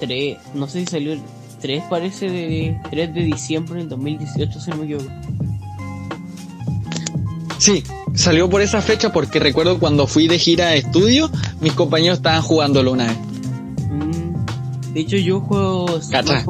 [0.00, 1.20] 3, no sé si salió el
[1.60, 5.10] 3 parece de 3 de diciembre del 2018 si no me equivoco.
[7.58, 7.82] Sí,
[8.14, 12.42] salió por esa fecha porque recuerdo cuando fui de gira a estudio, mis compañeros estaban
[12.42, 13.18] jugándolo una vez.
[13.90, 16.44] Mm, De hecho yo juego más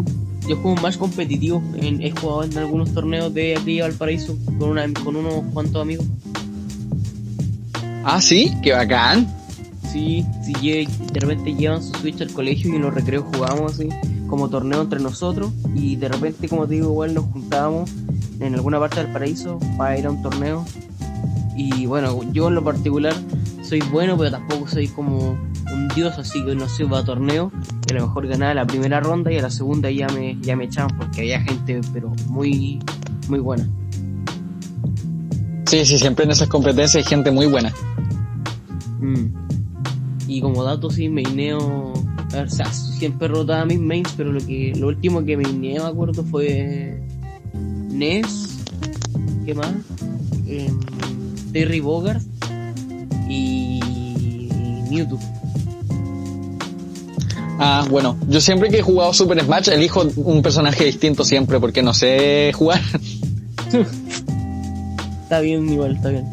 [0.48, 4.70] yo juego más competitivo, en- he jugado en algunos torneos de aquí de Valparaíso con
[4.70, 6.06] una, con unos cuantos amigos.
[8.06, 9.26] Ah, sí, qué bacán.
[9.90, 13.88] Sí, sí de repente llevan su Switch al colegio y en los recreos jugamos así,
[14.26, 17.90] como torneo entre nosotros y de repente como te digo igual nos juntábamos
[18.40, 20.66] en alguna parte del paraíso para ir a un torneo
[21.56, 23.14] y bueno, yo en lo particular
[23.62, 25.38] soy bueno pero tampoco soy como
[25.72, 27.52] un dios así que no sé, va a torneo
[27.88, 30.56] y a lo mejor ganaba la primera ronda y a la segunda ya me, ya
[30.56, 32.80] me echaban porque había gente pero muy,
[33.28, 33.66] muy buena.
[35.66, 37.72] Sí, sí, siempre en esas competencias hay gente muy buena.
[39.04, 39.26] Mm.
[40.26, 41.92] Y como dato sí, maineo.
[42.32, 45.78] a ver, O sea, siempre rotaba mis mains, pero lo que lo último que maineé,
[45.78, 47.02] me acuerdo, fue
[47.52, 48.58] Ness.
[49.44, 49.72] ¿Qué más?
[50.46, 50.78] Em,
[51.52, 52.22] Terry Bogard
[53.28, 53.80] y
[54.90, 55.18] Mewtwo.
[57.58, 61.82] Ah, bueno, yo siempre que he jugado Super Smash elijo un personaje distinto siempre porque
[61.82, 62.80] no sé jugar.
[65.22, 66.26] Está bien, igual, está bien.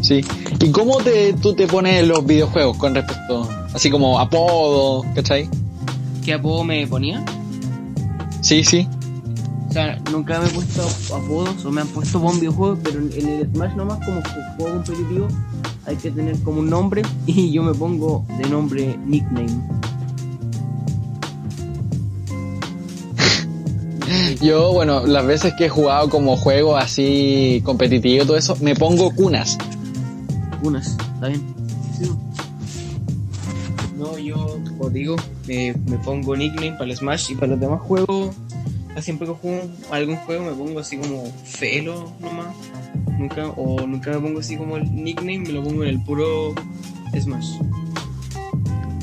[0.00, 0.22] Sí.
[0.60, 5.48] ¿Y cómo te, tú te pones en los videojuegos con respecto, así como apodo, ¿cachai?
[6.24, 7.24] ¿Qué apodo me ponía?
[8.40, 8.88] Sí, sí.
[9.68, 10.82] O sea, nunca me he puesto
[11.14, 14.74] apodos o me han puesto un videojuego, pero en, el Smash nomás como ju- juego
[14.84, 15.28] competitivo
[15.84, 19.50] hay que tener como un nombre y yo me pongo de nombre nickname.
[24.40, 28.74] Yo, bueno, las veces que he jugado como juego así competitivo y todo eso, me
[28.74, 29.58] pongo cunas.
[30.66, 31.42] Unas, ¿está bien?
[33.96, 35.14] No, yo, como digo,
[35.46, 38.34] me, me pongo nickname para el Smash y para los demás juegos.
[39.00, 42.48] Siempre que juego algún juego me pongo así como Felo nomás.
[43.16, 46.52] Nunca, o nunca me pongo así como el nickname, me lo pongo en el puro
[47.16, 47.60] Smash.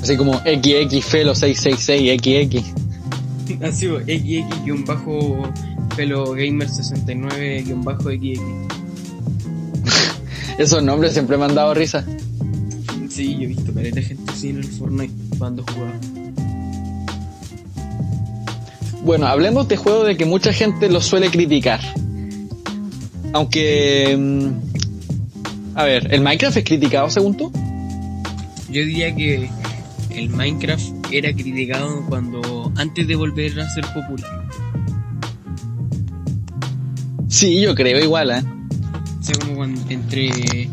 [0.02, 2.74] Así como XX Felo 666 XX.
[3.64, 5.22] Así, XX-Felo
[6.34, 8.42] Gamer 69-XX.
[10.58, 12.06] Esos nombres siempre me han dado risa.
[13.10, 15.94] Sí, yo he visto caleta gente así en el Fortnite cuando jugaba.
[19.04, 21.82] Bueno, hablemos de juegos de que mucha gente los suele criticar.
[23.34, 24.16] Aunque...
[24.18, 27.52] mm, A ver, ¿el Minecraft es criticado según tú?
[28.70, 29.50] Yo diría que
[30.12, 34.48] el Minecraft era criticado cuando antes de volver a ser popular.
[37.28, 38.44] Sí, yo creo igual, ¿eh?
[39.24, 40.70] O como cuando entre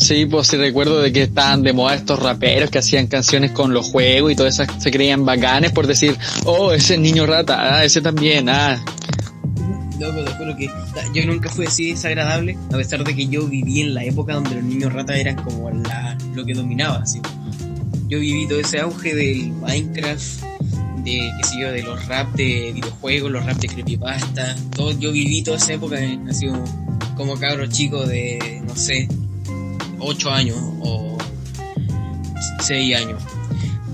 [0.00, 3.74] Sí, pues sí recuerdo de que estaban de moda estos raperos que hacían canciones con
[3.74, 7.76] los juegos y todas esas se creían bacanes por decir, oh, ese es niño rata,
[7.76, 8.82] ah, ese también, ah.
[10.00, 10.70] Loco, te juro que
[11.14, 14.54] yo nunca fui así desagradable, a pesar de que yo viví en la época donde
[14.54, 17.20] los niños ratas eran como la, lo que dominaba, así.
[18.08, 20.42] Yo viví todo ese auge del Minecraft,
[21.04, 25.12] de, qué sé yo, de los rap de videojuegos, los rap de creepypasta, todo, yo
[25.12, 26.64] viví toda esa época, eh, así como,
[27.16, 29.06] como cabro chico de, no sé,
[30.00, 31.16] 8 años o
[32.62, 33.22] 6 años.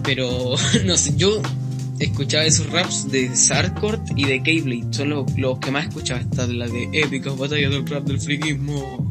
[0.02, 1.40] Pero, no sé, yo
[1.98, 4.86] escuchaba esos raps de Sarkort y de Keyblade.
[4.92, 6.20] Son los, los que más escuchaba.
[6.20, 9.08] Esta de la de épicas batallas del rap del friquismo.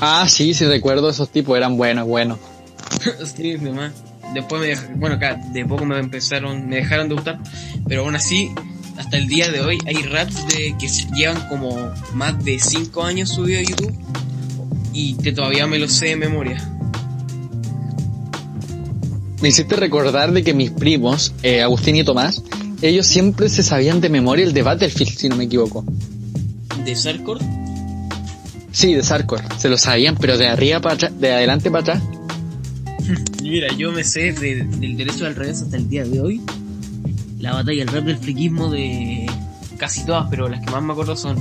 [0.00, 2.38] Ah, sí, sí recuerdo esos tipos, eran buenos, buenos.
[3.36, 3.92] sí, demás.
[4.34, 7.38] Después me dej- bueno, acá de poco me empezaron, me dejaron de gustar,
[7.86, 8.50] pero aún así,
[8.96, 13.28] hasta el día de hoy hay raps de que llevan como más de 5 años
[13.28, 13.94] subidos a YouTube
[14.92, 16.68] y que todavía me los sé de memoria.
[19.40, 22.42] Me hiciste recordar de que mis primos, eh, Agustín y Tomás,
[22.80, 25.84] ellos siempre se sabían de memoria el de Battlefield, si no me equivoco.
[26.84, 27.42] De Sarkort,
[28.74, 29.40] Sí, de Sarkor.
[29.58, 32.02] Se lo sabían, pero de arriba para atrás, de adelante para atrás.
[33.42, 36.40] mira, yo me sé de- del derecho al revés hasta el día de hoy.
[37.38, 39.26] La batalla, el rap del friquismo de
[39.76, 41.36] casi todas, pero las que más me acuerdo son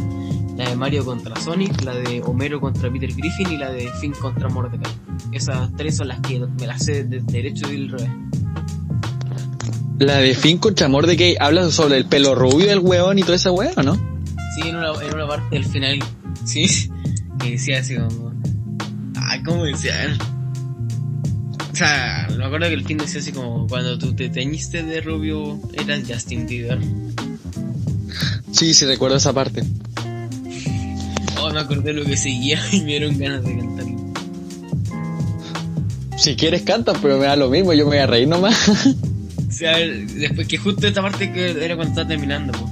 [0.62, 4.14] la de Mario contra Sonic, la de Homero contra Peter Griffin y la de Finn
[4.14, 4.94] contra Mordecai.
[5.32, 8.10] Esas tres son las que me las sé del derecho y del revés.
[9.98, 13.52] La de Finn contra Mordecai habla sobre el pelo rubio del hueón y toda esa
[13.52, 13.96] hueá, ¿o ¿no?
[14.56, 15.98] Sí, en una, en una parte del final,
[16.46, 16.92] sí,
[17.40, 18.32] que decía así como...
[19.16, 20.16] Ay, ¿cómo decía?
[21.72, 25.02] O sea, me acuerdo que el fin decía así como, cuando tú te teñiste de
[25.02, 26.80] rubio, eras Justin Bieber.
[28.52, 29.64] Sí, sí, recuerdo esa parte.
[31.54, 33.98] Me acordé lo que seguía y me dieron ganas de cantarlo.
[36.18, 38.72] Si quieres cantas, pero me da lo mismo, yo me voy a reír nomás.
[39.52, 42.72] O sea, después que justo esta parte que era cuando estaba terminando, po.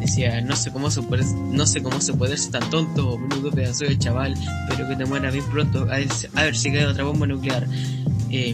[0.00, 3.52] Decía, no sé cómo se puede, no sé cómo se puede ser tan tonto, menudo
[3.52, 4.34] pedazo de chaval,
[4.68, 7.28] pero que te mueras bien pronto, a ver, si- a ver si cae otra bomba
[7.28, 7.64] nuclear.
[8.28, 8.52] Eh,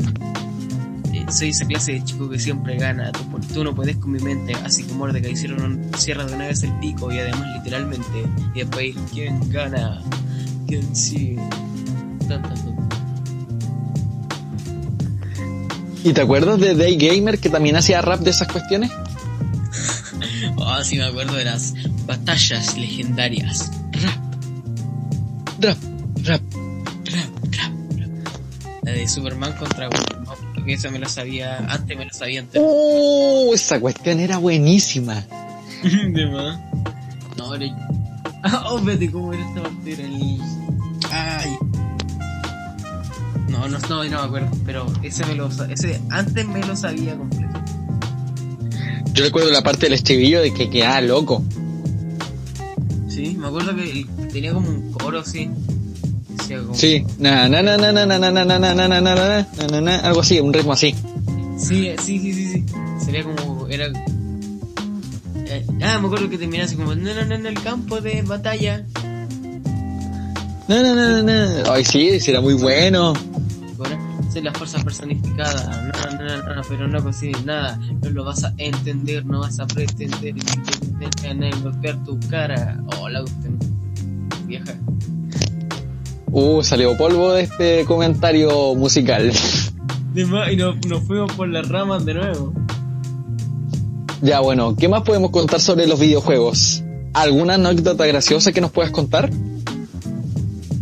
[1.30, 4.54] soy esa clase de chico que siempre gana, tú, tú no puedes con mi mente,
[4.64, 8.94] así como Mordecai hicieron cierra de una vez el pico y además literalmente, y después,
[9.12, 10.02] ¿quién gana?
[10.66, 11.36] ¿Quién sigue?
[12.28, 12.76] Tan, tan, tan.
[16.04, 18.90] ¿Y te acuerdas de Day Gamer que también hacía rap de esas cuestiones?
[20.58, 21.74] Oh, sí me acuerdo de las
[22.06, 23.70] batallas legendarias.
[23.92, 24.18] Rap,
[25.60, 25.78] rap.
[26.24, 26.42] Rap,
[27.04, 27.72] rap, rap.
[28.82, 32.60] La de Superman contra Wonder Porque esa me la sabía, antes me la sabía antes.
[32.60, 33.52] ¡Oh!
[33.54, 35.24] Esa cuestión era buenísima.
[35.84, 36.58] de más.
[37.36, 37.66] No, era...
[38.42, 39.92] Ah, oh, vete, ¿cómo era esta parte?
[39.92, 40.40] Era el...
[41.12, 41.56] Ay.
[43.48, 47.16] No, no, no, no me acuerdo, pero ese me lo ese antes me lo sabía
[47.16, 47.60] completo.
[49.12, 51.44] Yo recuerdo la parte del estribillo de que quedaba loco.
[53.08, 55.48] Sí, me acuerdo que tenía como un coro así.
[56.72, 59.66] Sí, na na na na na na na na na na na na na na
[59.68, 60.94] na na algo así, un ritmo así.
[61.58, 62.64] Sí, sí, sí, sí, sí.
[63.04, 63.86] Sería como, era...
[65.46, 68.22] eh, ah, me acuerdo que terminaba así como, no, no, no, en el campo de
[68.22, 68.84] batalla.
[70.68, 71.72] Na na na na na.
[71.72, 73.14] Ay, sí, era muy bueno.
[73.78, 73.98] Ahora,
[74.32, 75.92] soy la fuerza personificada.
[75.94, 77.78] No, no, no, no, pero no consigues nada.
[78.02, 80.20] No lo vas a entender, no vas a pretender.
[80.20, 82.78] Te intentan golpear tu cara.
[82.98, 83.58] Oh, la cuestión.
[84.46, 84.74] Vieja.
[86.38, 89.32] Uh, salió polvo de este comentario musical.
[90.14, 92.52] Y nos, nos fuimos por las ramas de nuevo.
[94.20, 96.84] Ya, bueno, ¿qué más podemos contar sobre los videojuegos?
[97.14, 99.30] ¿Alguna anécdota graciosa que nos puedas contar?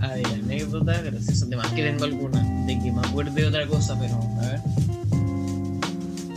[0.00, 1.46] A ver, anécdota graciosa.
[1.46, 2.42] De más que tengo alguna.
[2.66, 4.60] De que me acuerde de otra cosa, pero a ver.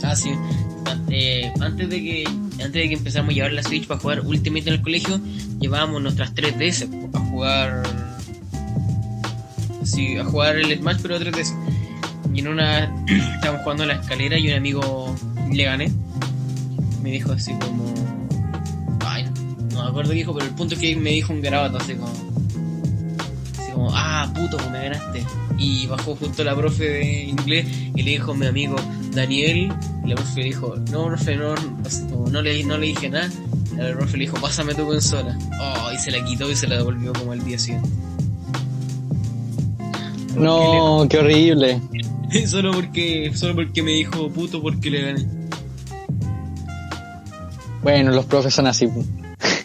[0.04, 0.30] Ah, sí.
[1.10, 4.68] Eh, antes de que antes de que empezáramos a llevar la Switch para jugar Ultimate
[4.68, 5.20] en el colegio,
[5.58, 8.07] llevábamos nuestras 3DS a jugar.
[9.88, 11.54] Sí, a jugar el Smash, pero 3DS.
[12.34, 12.94] Y en una.
[13.34, 15.16] estábamos jugando en la escalera y un amigo
[15.50, 15.92] le gané.
[17.02, 17.94] Me dijo así como.
[19.00, 19.24] Ay,
[19.72, 21.94] no me acuerdo qué dijo, pero el punto es que me dijo un garabato así
[21.94, 22.12] como.
[23.58, 25.24] Así como, ah, puto, pues me ganaste.
[25.58, 28.76] Y bajó justo la profe de inglés y le dijo a mi amigo
[29.12, 29.72] Daniel.
[30.04, 31.54] Y la profe le dijo, no, profe, no,
[31.86, 33.30] así como, no, le, no le dije nada.
[33.74, 35.38] La profe le dijo, pásame tu consola.
[35.60, 37.88] Oh, y se la quitó y se la devolvió como al día siguiente.
[40.38, 41.80] No, qué horrible.
[42.46, 45.26] Solo porque solo porque me dijo puto porque le gané.
[47.82, 48.86] Bueno, los profes son así.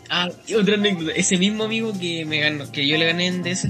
[0.10, 1.12] Ah, y otra anécdota.
[1.14, 3.70] Ese mismo amigo que me ganó, que yo le gané en DS,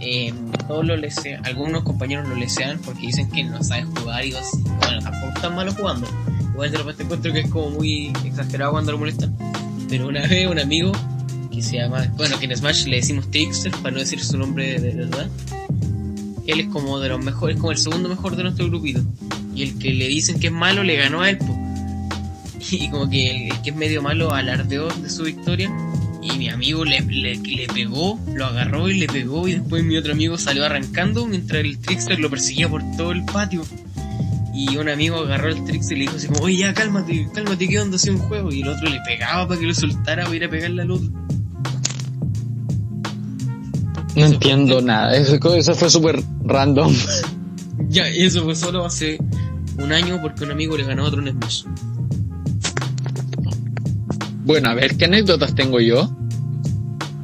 [0.00, 0.32] eh,
[0.66, 4.44] todos lo lesean, algunos compañeros lo lesean porque dicen que no sabe jugar y dos,
[4.80, 6.08] bueno, tampoco están malos jugando.
[6.52, 9.36] Igual de repente encuentro que es como muy exagerado cuando lo molestan.
[9.88, 10.92] Pero una vez un amigo
[11.52, 14.80] que se llama, bueno, que en Smash le decimos Trickster para no decir su nombre
[14.80, 15.28] de, de verdad.
[16.46, 19.02] Él es como de los mejores, es como el segundo mejor de nuestro grupito.
[19.54, 21.56] Y el que le dicen que es malo le ganó a él, po.
[22.70, 25.70] Y como que el que es medio malo alardeó de su victoria.
[26.22, 29.46] Y mi amigo le, le, pegó, lo agarró y le pegó.
[29.46, 33.24] Y después mi otro amigo salió arrancando mientras el trickster lo perseguía por todo el
[33.26, 33.62] patio.
[34.54, 37.66] Y un amigo agarró el Trix y le dijo así como, oye, ya cálmate, cálmate,
[37.66, 37.96] ¿qué onda?
[37.96, 38.52] Hace un juego.
[38.52, 41.23] Y el otro le pegaba para que lo soltara para ir a pegarle al otro.
[44.16, 45.16] No entiendo nada.
[45.16, 46.94] Eso, eso fue súper random.
[47.88, 49.18] Ya, y eso fue solo hace
[49.78, 51.64] un año porque un amigo le ganó a otro en Smash.
[54.44, 56.04] Bueno, a ver, ¿qué anécdotas tengo yo?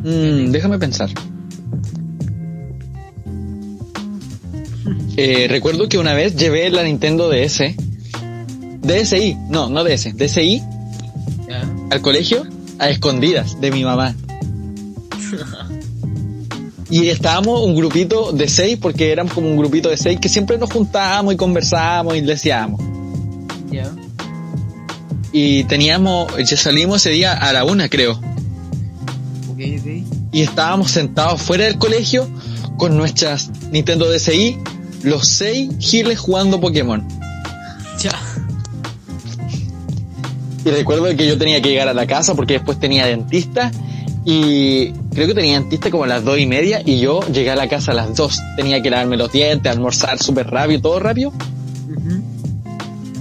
[0.03, 1.11] Mm, déjame pensar.
[5.17, 7.75] Eh, recuerdo que una vez llevé la Nintendo DS.
[8.81, 10.63] DSi, no, no DS, DSi
[11.49, 11.63] Ya.
[11.91, 12.47] al colegio
[12.79, 14.15] a escondidas de mi mamá.
[16.91, 20.59] Y estábamos un grupito de seis, porque éramos como un grupito de seis que siempre
[20.59, 22.23] nos juntábamos y conversábamos y.
[23.71, 23.93] Ya.
[25.33, 28.21] Y teníamos, ya salimos ese día a la una, creo.
[30.33, 32.29] Y estábamos sentados fuera del colegio
[32.77, 34.59] con nuestras Nintendo DSi,
[35.03, 37.07] los seis giles jugando Pokémon.
[38.03, 38.19] Ya.
[40.65, 43.71] Y recuerdo que yo tenía que llegar a la casa porque después tenía dentista
[44.25, 47.57] y creo que tenía dentista como a las dos y media y yo llegué a
[47.57, 48.41] la casa a las dos.
[48.57, 51.33] Tenía que lavarme los dientes, almorzar súper rápido, todo rápido.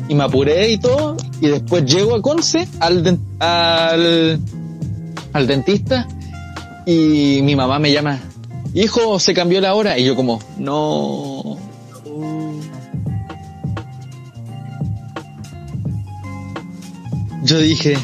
[0.08, 1.18] Y me apuré y todo.
[1.42, 4.40] Y después llego a Conce al, den- al,
[5.34, 6.08] al dentista
[6.86, 8.20] y mi mamá me llama,
[8.74, 9.98] hijo, se cambió la hora.
[10.00, 11.58] Y yo como, no.
[17.44, 17.96] Yo dije,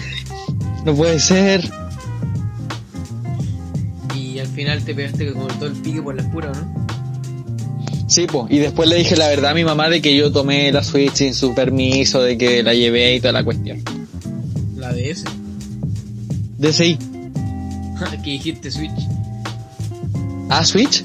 [0.85, 1.69] no puede ser.
[4.55, 6.87] Final te pegaste con todo el pique por las puras, ¿no?
[8.07, 8.45] Sí, pues.
[8.49, 11.13] Y después le dije la verdad a mi mamá de que yo tomé la Switch
[11.13, 13.81] sin su permiso, de que la llevé y toda la cuestión.
[14.77, 15.25] La DS.
[16.57, 16.97] DSI.
[18.23, 18.91] que dijiste Switch.
[20.49, 21.03] Ah, Switch.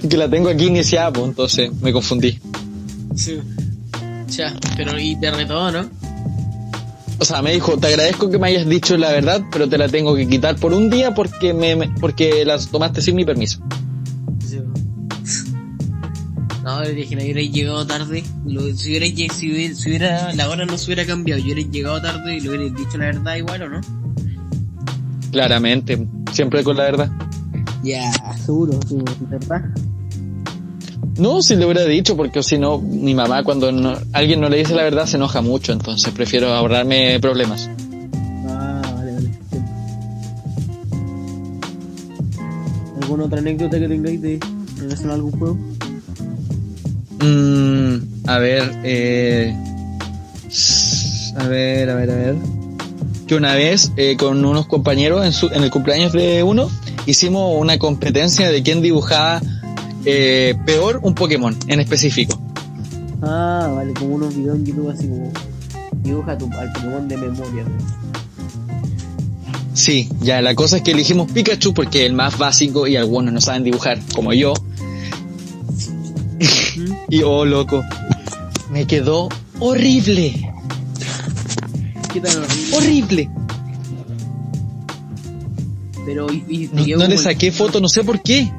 [0.08, 2.38] que la tengo aquí iniciada, pues entonces me confundí.
[3.14, 3.38] Sí.
[4.28, 5.88] Ya, pero y te retó, ¿no?
[7.18, 9.88] O sea, me dijo, te agradezco que me hayas dicho la verdad, pero te la
[9.88, 13.60] tengo que quitar por un día porque me, me- porque la tomaste sin mi permiso.
[14.46, 14.60] Sí.
[16.62, 18.22] No, le dije, no hubierais llegado tarde.
[18.44, 21.46] Lo, si, hubierais, lle- si, hubiera, si hubiera- la hora no se hubiera cambiado, yo
[21.46, 23.80] hubierais llegado tarde y le hubierais dicho la verdad igual, ¿o no?
[25.32, 27.10] Claramente, siempre con la verdad.
[27.82, 28.12] Ya,
[28.44, 28.96] seguro, sí,
[29.30, 29.62] ¿verdad?
[31.18, 34.58] No, si le hubiera dicho, porque si no, mi mamá cuando no- alguien no le
[34.58, 37.70] dice la verdad se enoja mucho, entonces prefiero ahorrarme problemas.
[38.48, 39.30] Ah, vale, vale.
[43.02, 44.40] ¿Alguna otra anécdota que tengáis de
[44.78, 45.56] relación a algún juego?
[47.22, 49.54] Mm, a ver, eh,
[51.36, 52.34] a ver, a ver, a ver.
[53.26, 56.70] Que una vez eh, con unos compañeros en, su, en el cumpleaños de uno
[57.06, 59.40] hicimos una competencia de quién dibujaba
[60.06, 62.40] eh, peor un Pokémon en específico.
[63.22, 65.32] Ah, vale, como unos videos en YouTube así como
[66.02, 67.64] dibuja tu, al Pokémon de memoria.
[69.74, 73.32] Sí, ya la cosa es que elegimos Pikachu porque es el más básico y algunos
[73.34, 74.54] no saben dibujar, como yo.
[77.10, 77.82] y oh, loco,
[78.70, 79.28] me quedó
[79.60, 80.50] horrible,
[82.12, 82.76] ¿Qué tan horrible?
[82.76, 83.30] horrible.
[86.04, 88.22] Pero, y, y te No, quedó no le como el- saqué foto, no sé por
[88.22, 88.50] qué.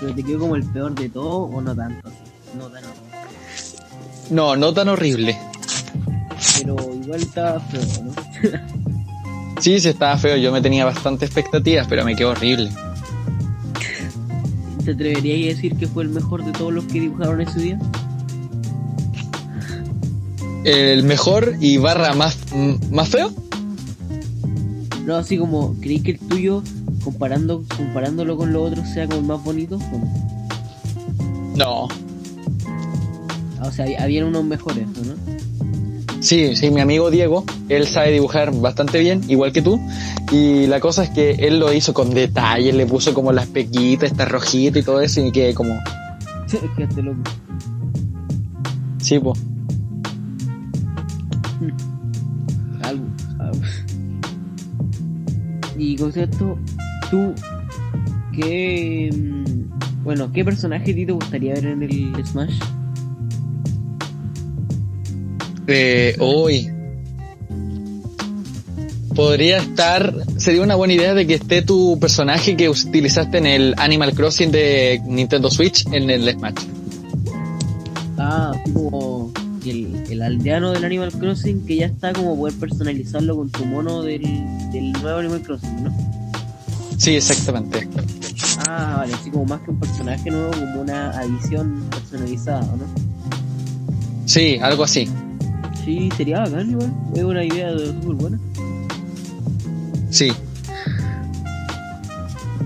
[0.00, 2.10] Pero te quedó como el peor de todo o no tanto.
[2.56, 3.06] No tan horrible.
[4.30, 5.38] No, no tan horrible.
[6.58, 8.12] Pero igual estaba feo, ¿no?
[9.60, 12.70] Sí, sí estaba feo, yo me tenía bastante expectativas, pero me quedó horrible.
[14.84, 17.78] ¿Te atreverías a decir que fue el mejor de todos los que dibujaron ese día?
[20.64, 22.38] El mejor y barra más,
[22.90, 23.32] más feo.
[25.04, 26.62] No, así como, ¿creéis que el tuyo,
[27.06, 29.76] comparando, comparándolo con los otros, sea como el más bonito?
[29.76, 31.88] ¿O no?
[33.60, 35.14] Ah, O sea, había unos mejores, ¿o ¿no?
[36.20, 39.78] Sí, sí, mi amigo Diego, él sabe dibujar bastante bien, igual que tú.
[40.32, 44.10] Y la cosa es que él lo hizo con detalle, le puso como las pequitas,
[44.10, 45.78] esta rojita y todo eso, y que como,
[46.76, 47.20] Quedaste loco.
[48.98, 49.38] sí, pues.
[52.82, 53.04] Algo,
[53.38, 53.60] algo.
[55.78, 56.58] Y con esto,
[57.10, 57.34] tú,
[58.34, 59.10] ¿qué.
[59.14, 62.58] mm, Bueno, ¿qué personaje a ti te gustaría ver en el Smash?
[65.66, 66.70] Eh, hoy.
[69.14, 73.74] Podría estar, sería una buena idea de que esté tu personaje que utilizaste en el
[73.78, 76.54] Animal Crossing de Nintendo Switch en el Smash.
[78.18, 79.32] Ah, como
[79.64, 84.02] el, el aldeano del Animal Crossing que ya está como poder personalizarlo con tu mono
[84.02, 84.22] del,
[84.72, 85.94] del nuevo Animal Crossing, ¿no?
[87.06, 87.88] Sí, exactamente.
[88.66, 92.84] Ah, vale, así como más que un personaje nuevo, como una adición personalizada, ¿no?
[94.24, 95.08] Sí, algo así.
[95.84, 96.92] Sí, sería bacán igual.
[97.14, 98.40] Es una idea súper buena.
[100.10, 100.32] Sí.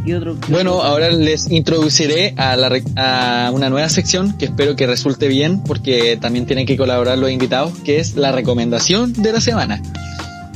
[0.07, 0.39] ¿Y otro?
[0.49, 0.89] Bueno, otro?
[0.89, 6.17] ahora les introduciré a, la, a una nueva sección que espero que resulte bien porque
[6.19, 9.83] también tienen que colaborar los invitados, que es la recomendación de la semana.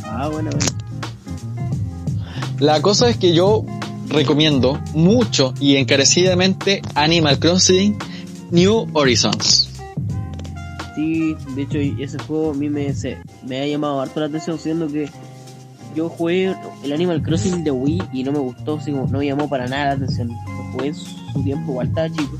[0.05, 0.84] Ah, bueno, bueno.
[2.59, 3.65] La cosa es que yo
[4.09, 7.97] recomiendo mucho y encarecidamente Animal Crossing
[8.51, 9.71] New Horizons.
[10.95, 15.11] Sí, de hecho ese juego a mí me, ha llamado harto la atención, siendo que
[15.97, 19.67] yo jugué el Animal Crossing de Wii y no me gustó, no me llamó para
[19.67, 20.29] nada la atención.
[20.29, 22.39] Lo jugué en su tiempo, igual estaba chico,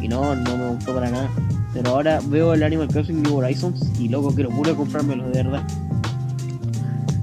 [0.00, 1.28] y no, no me gustó para nada.
[1.74, 5.66] Pero ahora veo el Animal Crossing New Horizons y loco, quiero puro comprármelo de verdad.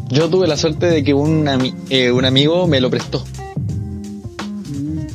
[0.10, 3.24] Yo tuve la suerte de que un, ami- eh, un amigo me lo prestó.
[4.70, 5.06] Mm.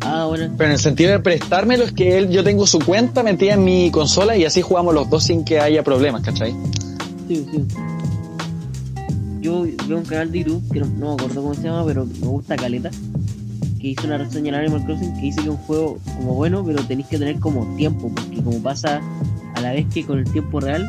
[0.00, 3.22] Ah, bueno, Pero en el sentido de prestármelo es que él, yo tengo su cuenta
[3.22, 6.54] metida en mi consola y así jugamos los dos sin que haya problemas, ¿cachai?
[7.28, 7.64] sí, sí.
[9.40, 12.06] Yo veo un canal de YouTube que no, no me acuerdo cómo se llama, pero
[12.06, 12.90] me gusta Caleta.
[13.80, 16.64] Que hizo una reseña en Animal Crossing que dice que es un juego como bueno,
[16.64, 19.00] pero tenéis que tener como tiempo, porque como pasa
[19.56, 20.86] a la vez que con el tiempo real,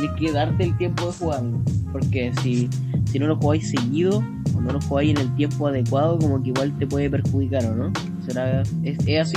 [0.00, 1.58] tienes que darte el tiempo de jugarlo.
[1.92, 2.68] Porque si,
[3.12, 4.24] si no lo jugáis seguido
[4.56, 7.76] o no lo jugáis en el tiempo adecuado, como que igual te puede perjudicar, ¿o
[7.76, 7.92] no?
[8.26, 9.36] ¿Será, es, es así?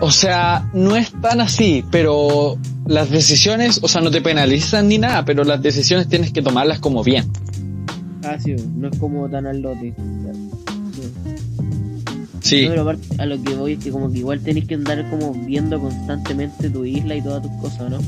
[0.00, 4.98] O sea, no es tan así, pero las decisiones, o sea, no te penalizan ni
[4.98, 7.24] nada, pero las decisiones tienes que tomarlas como bien.
[8.22, 9.92] Ah, sí, no es como tan al lote.
[12.40, 12.68] Sí.
[12.68, 15.32] No, pero a lo que voy es que como que igual tenés que andar como
[15.34, 17.98] viendo constantemente tu isla y todas tus cosas, ¿no?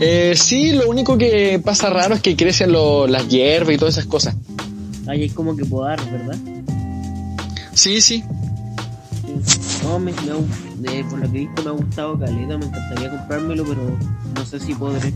[0.00, 3.94] Eh, sí, lo único que pasa raro es que crecen lo- las hierbas y todas
[3.96, 4.34] esas cosas.
[5.06, 6.36] Ahí hay como que podar, ¿verdad?
[7.74, 8.24] Sí, sí.
[9.84, 10.12] No, me,
[10.80, 13.96] me eh, por lo que he visto me ha gustado Caleta, me encantaría comprármelo, pero
[14.34, 15.12] no sé si podré.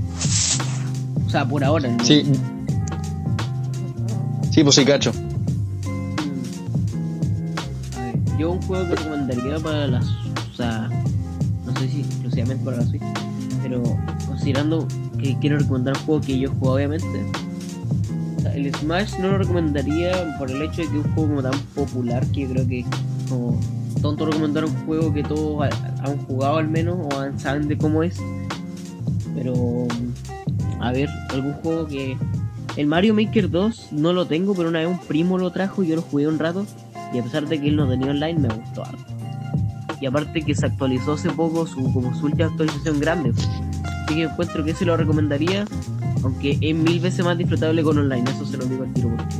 [1.26, 2.04] O sea, por ahora, ¿no?
[2.04, 2.22] Sí.
[4.52, 5.12] Sí, pues sí, cacho.
[7.96, 10.04] A ver, yo un juego que recomendaría para las...
[10.04, 10.88] O sea,
[11.64, 13.02] no sé si exclusivamente para la Switch,
[13.70, 13.82] pero
[14.26, 14.86] considerando
[15.18, 17.24] que quiero recomendar un juego que yo juego obviamente,
[18.52, 21.58] el Smash no lo recomendaría por el hecho de que es un juego como tan
[21.76, 22.84] popular que yo creo que
[23.28, 23.60] como
[24.02, 28.02] tonto recomendar un juego que todos ha- han jugado al menos o saben de cómo
[28.02, 28.16] es.
[29.36, 29.86] Pero
[30.80, 32.16] a ver, algún juego que
[32.76, 35.88] el Mario Maker 2 no lo tengo, pero una vez un primo lo trajo y
[35.88, 36.66] yo lo jugué un rato
[37.14, 39.09] y a pesar de que él no tenía online me gustó harto.
[40.00, 43.32] Y aparte que se actualizó hace poco su como su última actualización grande.
[44.06, 45.66] Así que encuentro que ese lo recomendaría,
[46.22, 49.34] aunque es mil veces más disfrutable con online, eso se lo digo al tiro porque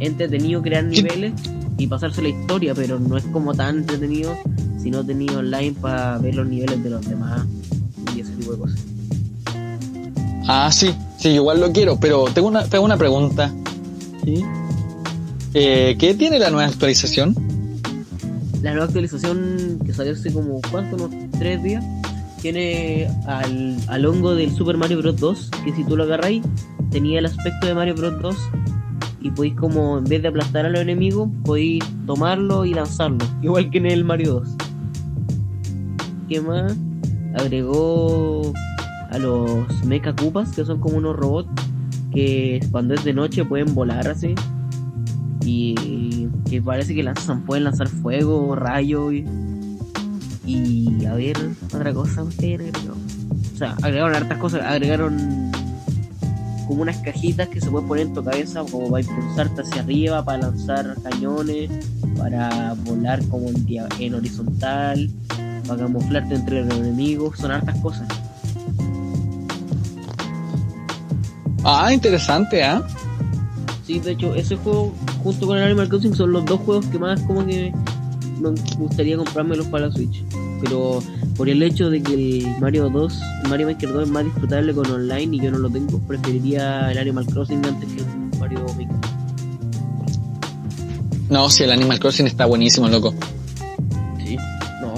[0.00, 1.32] es entretenido crear niveles
[1.78, 4.36] y pasarse la historia, pero no es como tan entretenido
[4.80, 7.46] si no tenía online para ver los niveles de los demás
[8.14, 8.80] y ese tipo de cosas.
[10.46, 10.94] Ah, sí.
[11.24, 13.50] Sí, igual lo quiero, pero tengo una, tengo una pregunta.
[14.24, 14.44] ¿Sí?
[15.54, 17.34] Eh, ¿Qué tiene la nueva actualización?
[18.64, 20.96] La nueva actualización que salió hace como, ¿cuánto?
[20.96, 21.84] Unos tres días.
[22.40, 25.20] Tiene al, al hongo del Super Mario Bros.
[25.20, 26.42] 2, que si tú lo agarráis,
[26.90, 28.22] tenía el aspecto de Mario Bros.
[28.22, 28.36] 2
[29.20, 33.18] y podéis como, en vez de aplastar a los enemigos, podéis tomarlo y lanzarlo.
[33.42, 34.48] Igual que en el Mario 2.
[36.30, 36.74] ¿Qué más?
[37.34, 38.50] Agregó
[39.10, 41.50] a los Mecha Koopas, que son como unos robots
[42.14, 44.34] que cuando es de noche pueden volar así.
[45.44, 45.74] Y
[46.48, 49.26] que parece que lanzan, pueden lanzar fuego, rayo y,
[50.46, 51.36] y a ver,
[51.72, 52.94] otra cosa agregó.
[53.54, 55.52] O sea, agregaron hartas cosas, agregaron
[56.66, 60.24] como unas cajitas que se pueden poner en tu cabeza como para impulsarte hacia arriba,
[60.24, 61.70] para lanzar cañones,
[62.16, 63.48] para volar como
[63.98, 65.10] en, horizontal,
[65.66, 68.08] para camuflarte entre los enemigos, son hartas cosas.
[71.64, 72.82] Ah, interesante, ¿ah?
[73.86, 74.94] Sí, de hecho, ese juego
[75.24, 77.72] junto con el Animal Crossing son los dos juegos que más como que
[78.40, 80.22] me gustaría comprármelos para la Switch.
[80.60, 81.02] Pero
[81.36, 84.72] por el hecho de que el Mario 2, el Mario Maker 2 es más disfrutable
[84.74, 88.60] con online y yo no lo tengo, preferiría el Animal Crossing antes que el Mario
[88.76, 88.96] Maker.
[91.30, 93.14] No, sí, el Animal Crossing está buenísimo, loco.
[94.24, 94.36] Sí.
[94.80, 94.94] No,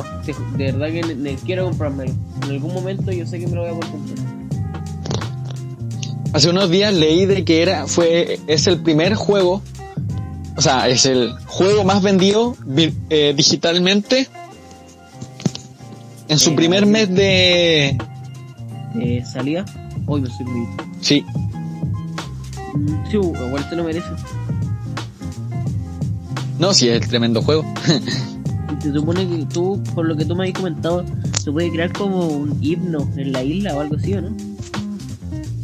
[0.56, 2.12] de, verdad que ne- ne- quiero comprármelo.
[2.44, 4.16] En algún momento yo sé que me lo voy a poder comprar.
[6.32, 9.62] Hace unos días leí de que era, fue, es el primer juego,
[10.56, 12.56] o sea, es el juego más vendido
[13.10, 14.28] eh, digitalmente
[16.28, 17.98] en su Eh, primer mes de,
[19.00, 19.64] Eh, salida,
[20.06, 20.66] hoy me estoy muy...
[21.00, 21.24] sí,
[22.74, 24.08] Mm, Sí, igual se lo merece.
[26.58, 27.64] No, sí, es tremendo juego.
[28.78, 31.04] Y se supone que tú, por lo que tú me habías comentado,
[31.42, 34.36] se puede crear como un himno en la isla o algo así, ¿o no?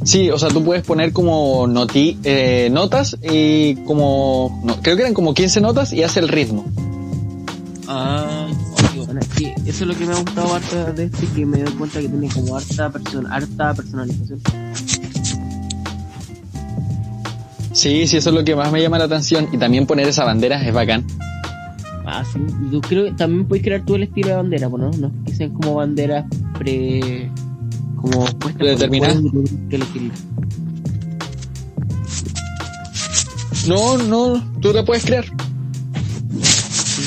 [0.05, 5.03] Sí, o sea, tú puedes poner como noti eh, notas y como, no, creo que
[5.03, 6.64] eran como 15 notas y hace el ritmo.
[7.86, 8.48] Ah,
[8.90, 9.07] obvio.
[9.07, 11.72] Bueno, sí, eso es lo que me ha gustado harta de este, que me doy
[11.74, 14.40] cuenta que tiene como harta, person harta personalización.
[17.72, 19.48] Sí, sí, eso es lo que más me llama la atención.
[19.53, 21.05] Y también poner esa bandera es bacán.
[22.05, 22.38] Ah, sí.
[22.66, 24.90] Y tú creo que también puedes crear tú el estilo de bandera, pues, ¿no?
[24.90, 26.26] No que sean como banderas
[26.59, 27.30] pre...
[28.03, 28.26] como
[28.59, 28.64] que
[29.70, 30.22] elegirlas.
[33.66, 35.24] No, no, tú te puedes crear.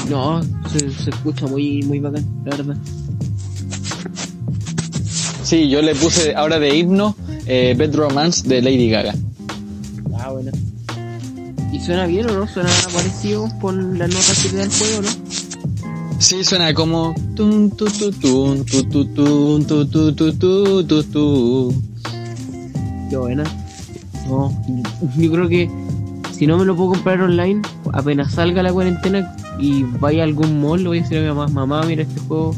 [0.09, 0.41] No,
[0.71, 2.77] se, se escucha muy, muy bacán, la verdad.
[5.43, 7.15] Sí, yo le puse ahora de himno
[7.45, 9.13] eh, Bad Romance de Lady Gaga.
[10.17, 10.51] Ah, bueno.
[11.71, 12.47] ¿Y suena bien o no?
[12.47, 15.24] ¿Suena parecido con las notas que te da el juego, no?
[16.19, 17.13] Sí, suena como.
[23.09, 23.43] Qué buena.
[24.27, 24.51] No,
[25.17, 25.69] yo creo que
[26.31, 27.61] si no me lo puedo comprar online,
[27.93, 31.27] apenas salga la cuarentena y vaya a algún mall, le voy a decir a mi
[31.27, 32.55] mamá, mamá, mira este juego.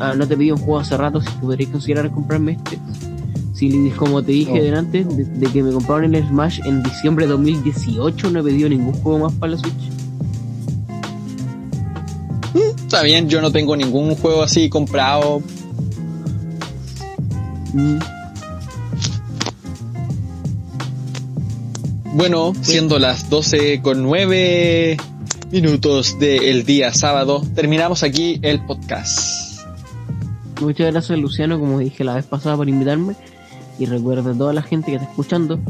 [0.00, 2.78] Ah, no te pedí un juego hace rato, si podrías considerar comprarme este.
[3.54, 4.62] Si, como te dije Oh.
[4.64, 8.68] delante, de, de que me compraron el Smash en diciembre de 2018, no he pedido
[8.70, 9.74] ningún juego más para la Switch.
[12.76, 15.42] Está bien, yo no tengo ningún juego así comprado.
[17.72, 17.98] Mm,
[22.12, 24.96] Bueno, siendo las 12 con 9
[25.52, 29.60] minutos del día sábado, terminamos aquí el podcast.
[30.60, 33.14] Muchas gracias Luciano, como dije la vez pasada, por invitarme.
[33.78, 35.60] Y recuerda a toda la gente que está escuchando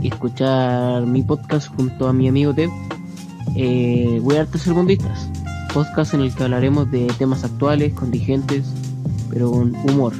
[0.00, 2.70] y escuchar mi podcast junto a mi amigo Ted,
[3.54, 5.28] eh, Voy a Artes Segundistas.
[5.74, 8.64] Podcast en el que hablaremos de temas actuales, contingentes,
[9.28, 10.12] pero con humor.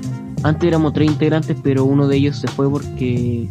[0.43, 3.49] Antes éramos tres integrantes, pero uno de ellos se fue porque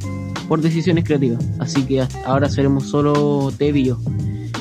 [0.50, 1.42] por decisiones creativas.
[1.60, 3.98] Así que ahora seremos solo Ted y yo.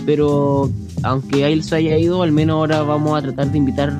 [0.07, 0.71] Pero
[1.03, 3.93] aunque él se haya ido, al menos ahora vamos a tratar de invitar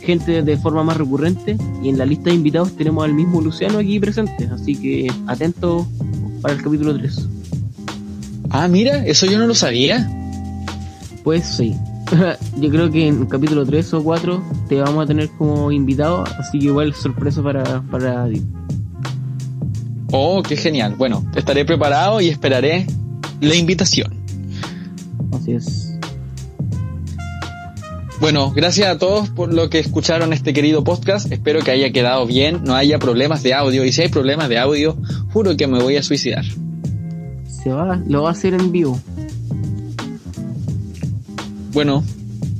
[0.00, 3.78] gente de forma más recurrente y en la lista de invitados tenemos al mismo Luciano
[3.78, 5.86] aquí presente, así que atento
[6.40, 7.28] para el capítulo 3.
[8.48, 10.10] Ah, mira, eso yo no lo sabía.
[11.22, 11.76] Pues sí,
[12.58, 16.24] yo creo que en el capítulo 3 o 4 te vamos a tener como invitado,
[16.38, 18.42] así que igual sorpresa para, para ti.
[20.12, 20.94] Oh, qué genial.
[20.96, 22.86] Bueno, estaré preparado y esperaré
[23.40, 24.12] la invitación.
[25.32, 25.86] Así es.
[28.20, 31.32] Bueno, gracias a todos por lo que escucharon este querido podcast.
[31.32, 33.84] Espero que haya quedado bien, no haya problemas de audio.
[33.84, 34.98] Y si hay problemas de audio,
[35.32, 36.44] juro que me voy a suicidar.
[37.46, 39.00] Se va, lo va a hacer en vivo.
[41.72, 42.02] Bueno,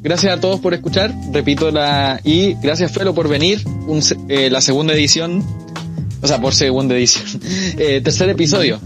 [0.02, 1.12] gracias a todos por escuchar.
[1.32, 3.62] Repito la y gracias Felo por venir.
[3.86, 5.44] Un eh, la segunda edición,
[6.22, 7.40] o sea, por segunda edición,
[7.78, 8.78] Eh, tercer episodio.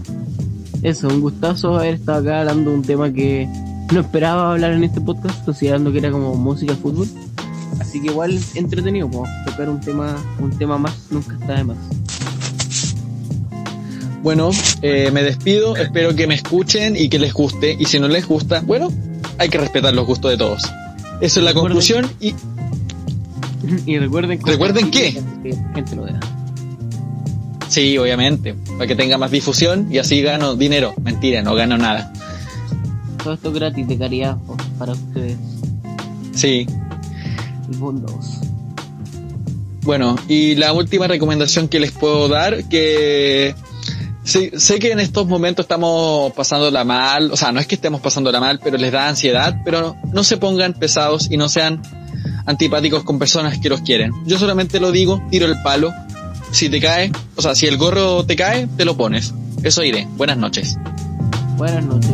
[0.81, 3.47] Eso, un gustazo haber estado acá hablando de un tema que
[3.91, 7.07] no esperaba hablar en este podcast, considerando que era como música fútbol.
[7.79, 11.77] Así que igual entretenido, pues, tocar un tema, un tema más nunca está de más.
[14.23, 14.49] Bueno,
[14.81, 15.75] eh, me despido.
[15.75, 17.75] Espero que me escuchen y que les guste.
[17.79, 18.91] Y si no les gusta, bueno,
[19.37, 20.63] hay que respetar los gustos de todos.
[21.21, 22.35] Eso es la conclusión y
[23.85, 25.11] y recuerden ¿Recuerden qué?
[25.73, 26.05] Gente lo
[27.69, 30.93] sí, obviamente, para que tenga más difusión y así gano dinero.
[31.03, 32.11] Mentira, no gano nada.
[33.21, 34.37] Todo esto es gratis de caridad
[34.79, 35.37] para ustedes.
[36.33, 36.67] Sí.
[37.69, 38.39] Y bondos.
[39.81, 43.55] Bueno, y la última recomendación que les puedo dar, que
[44.25, 48.01] sí, sé que en estos momentos estamos pasándola mal, o sea, no es que estemos
[48.01, 51.81] pasándola mal, pero les da ansiedad, pero no se pongan pesados y no sean
[52.45, 54.11] antipáticos con personas que los quieren.
[54.25, 55.93] Yo solamente lo digo, tiro el palo,
[56.51, 59.33] si te cae, o sea, si el gorro te cae, te lo pones.
[59.63, 60.07] Eso iré.
[60.11, 60.77] Buenas noches.
[61.57, 62.11] Buenas noches.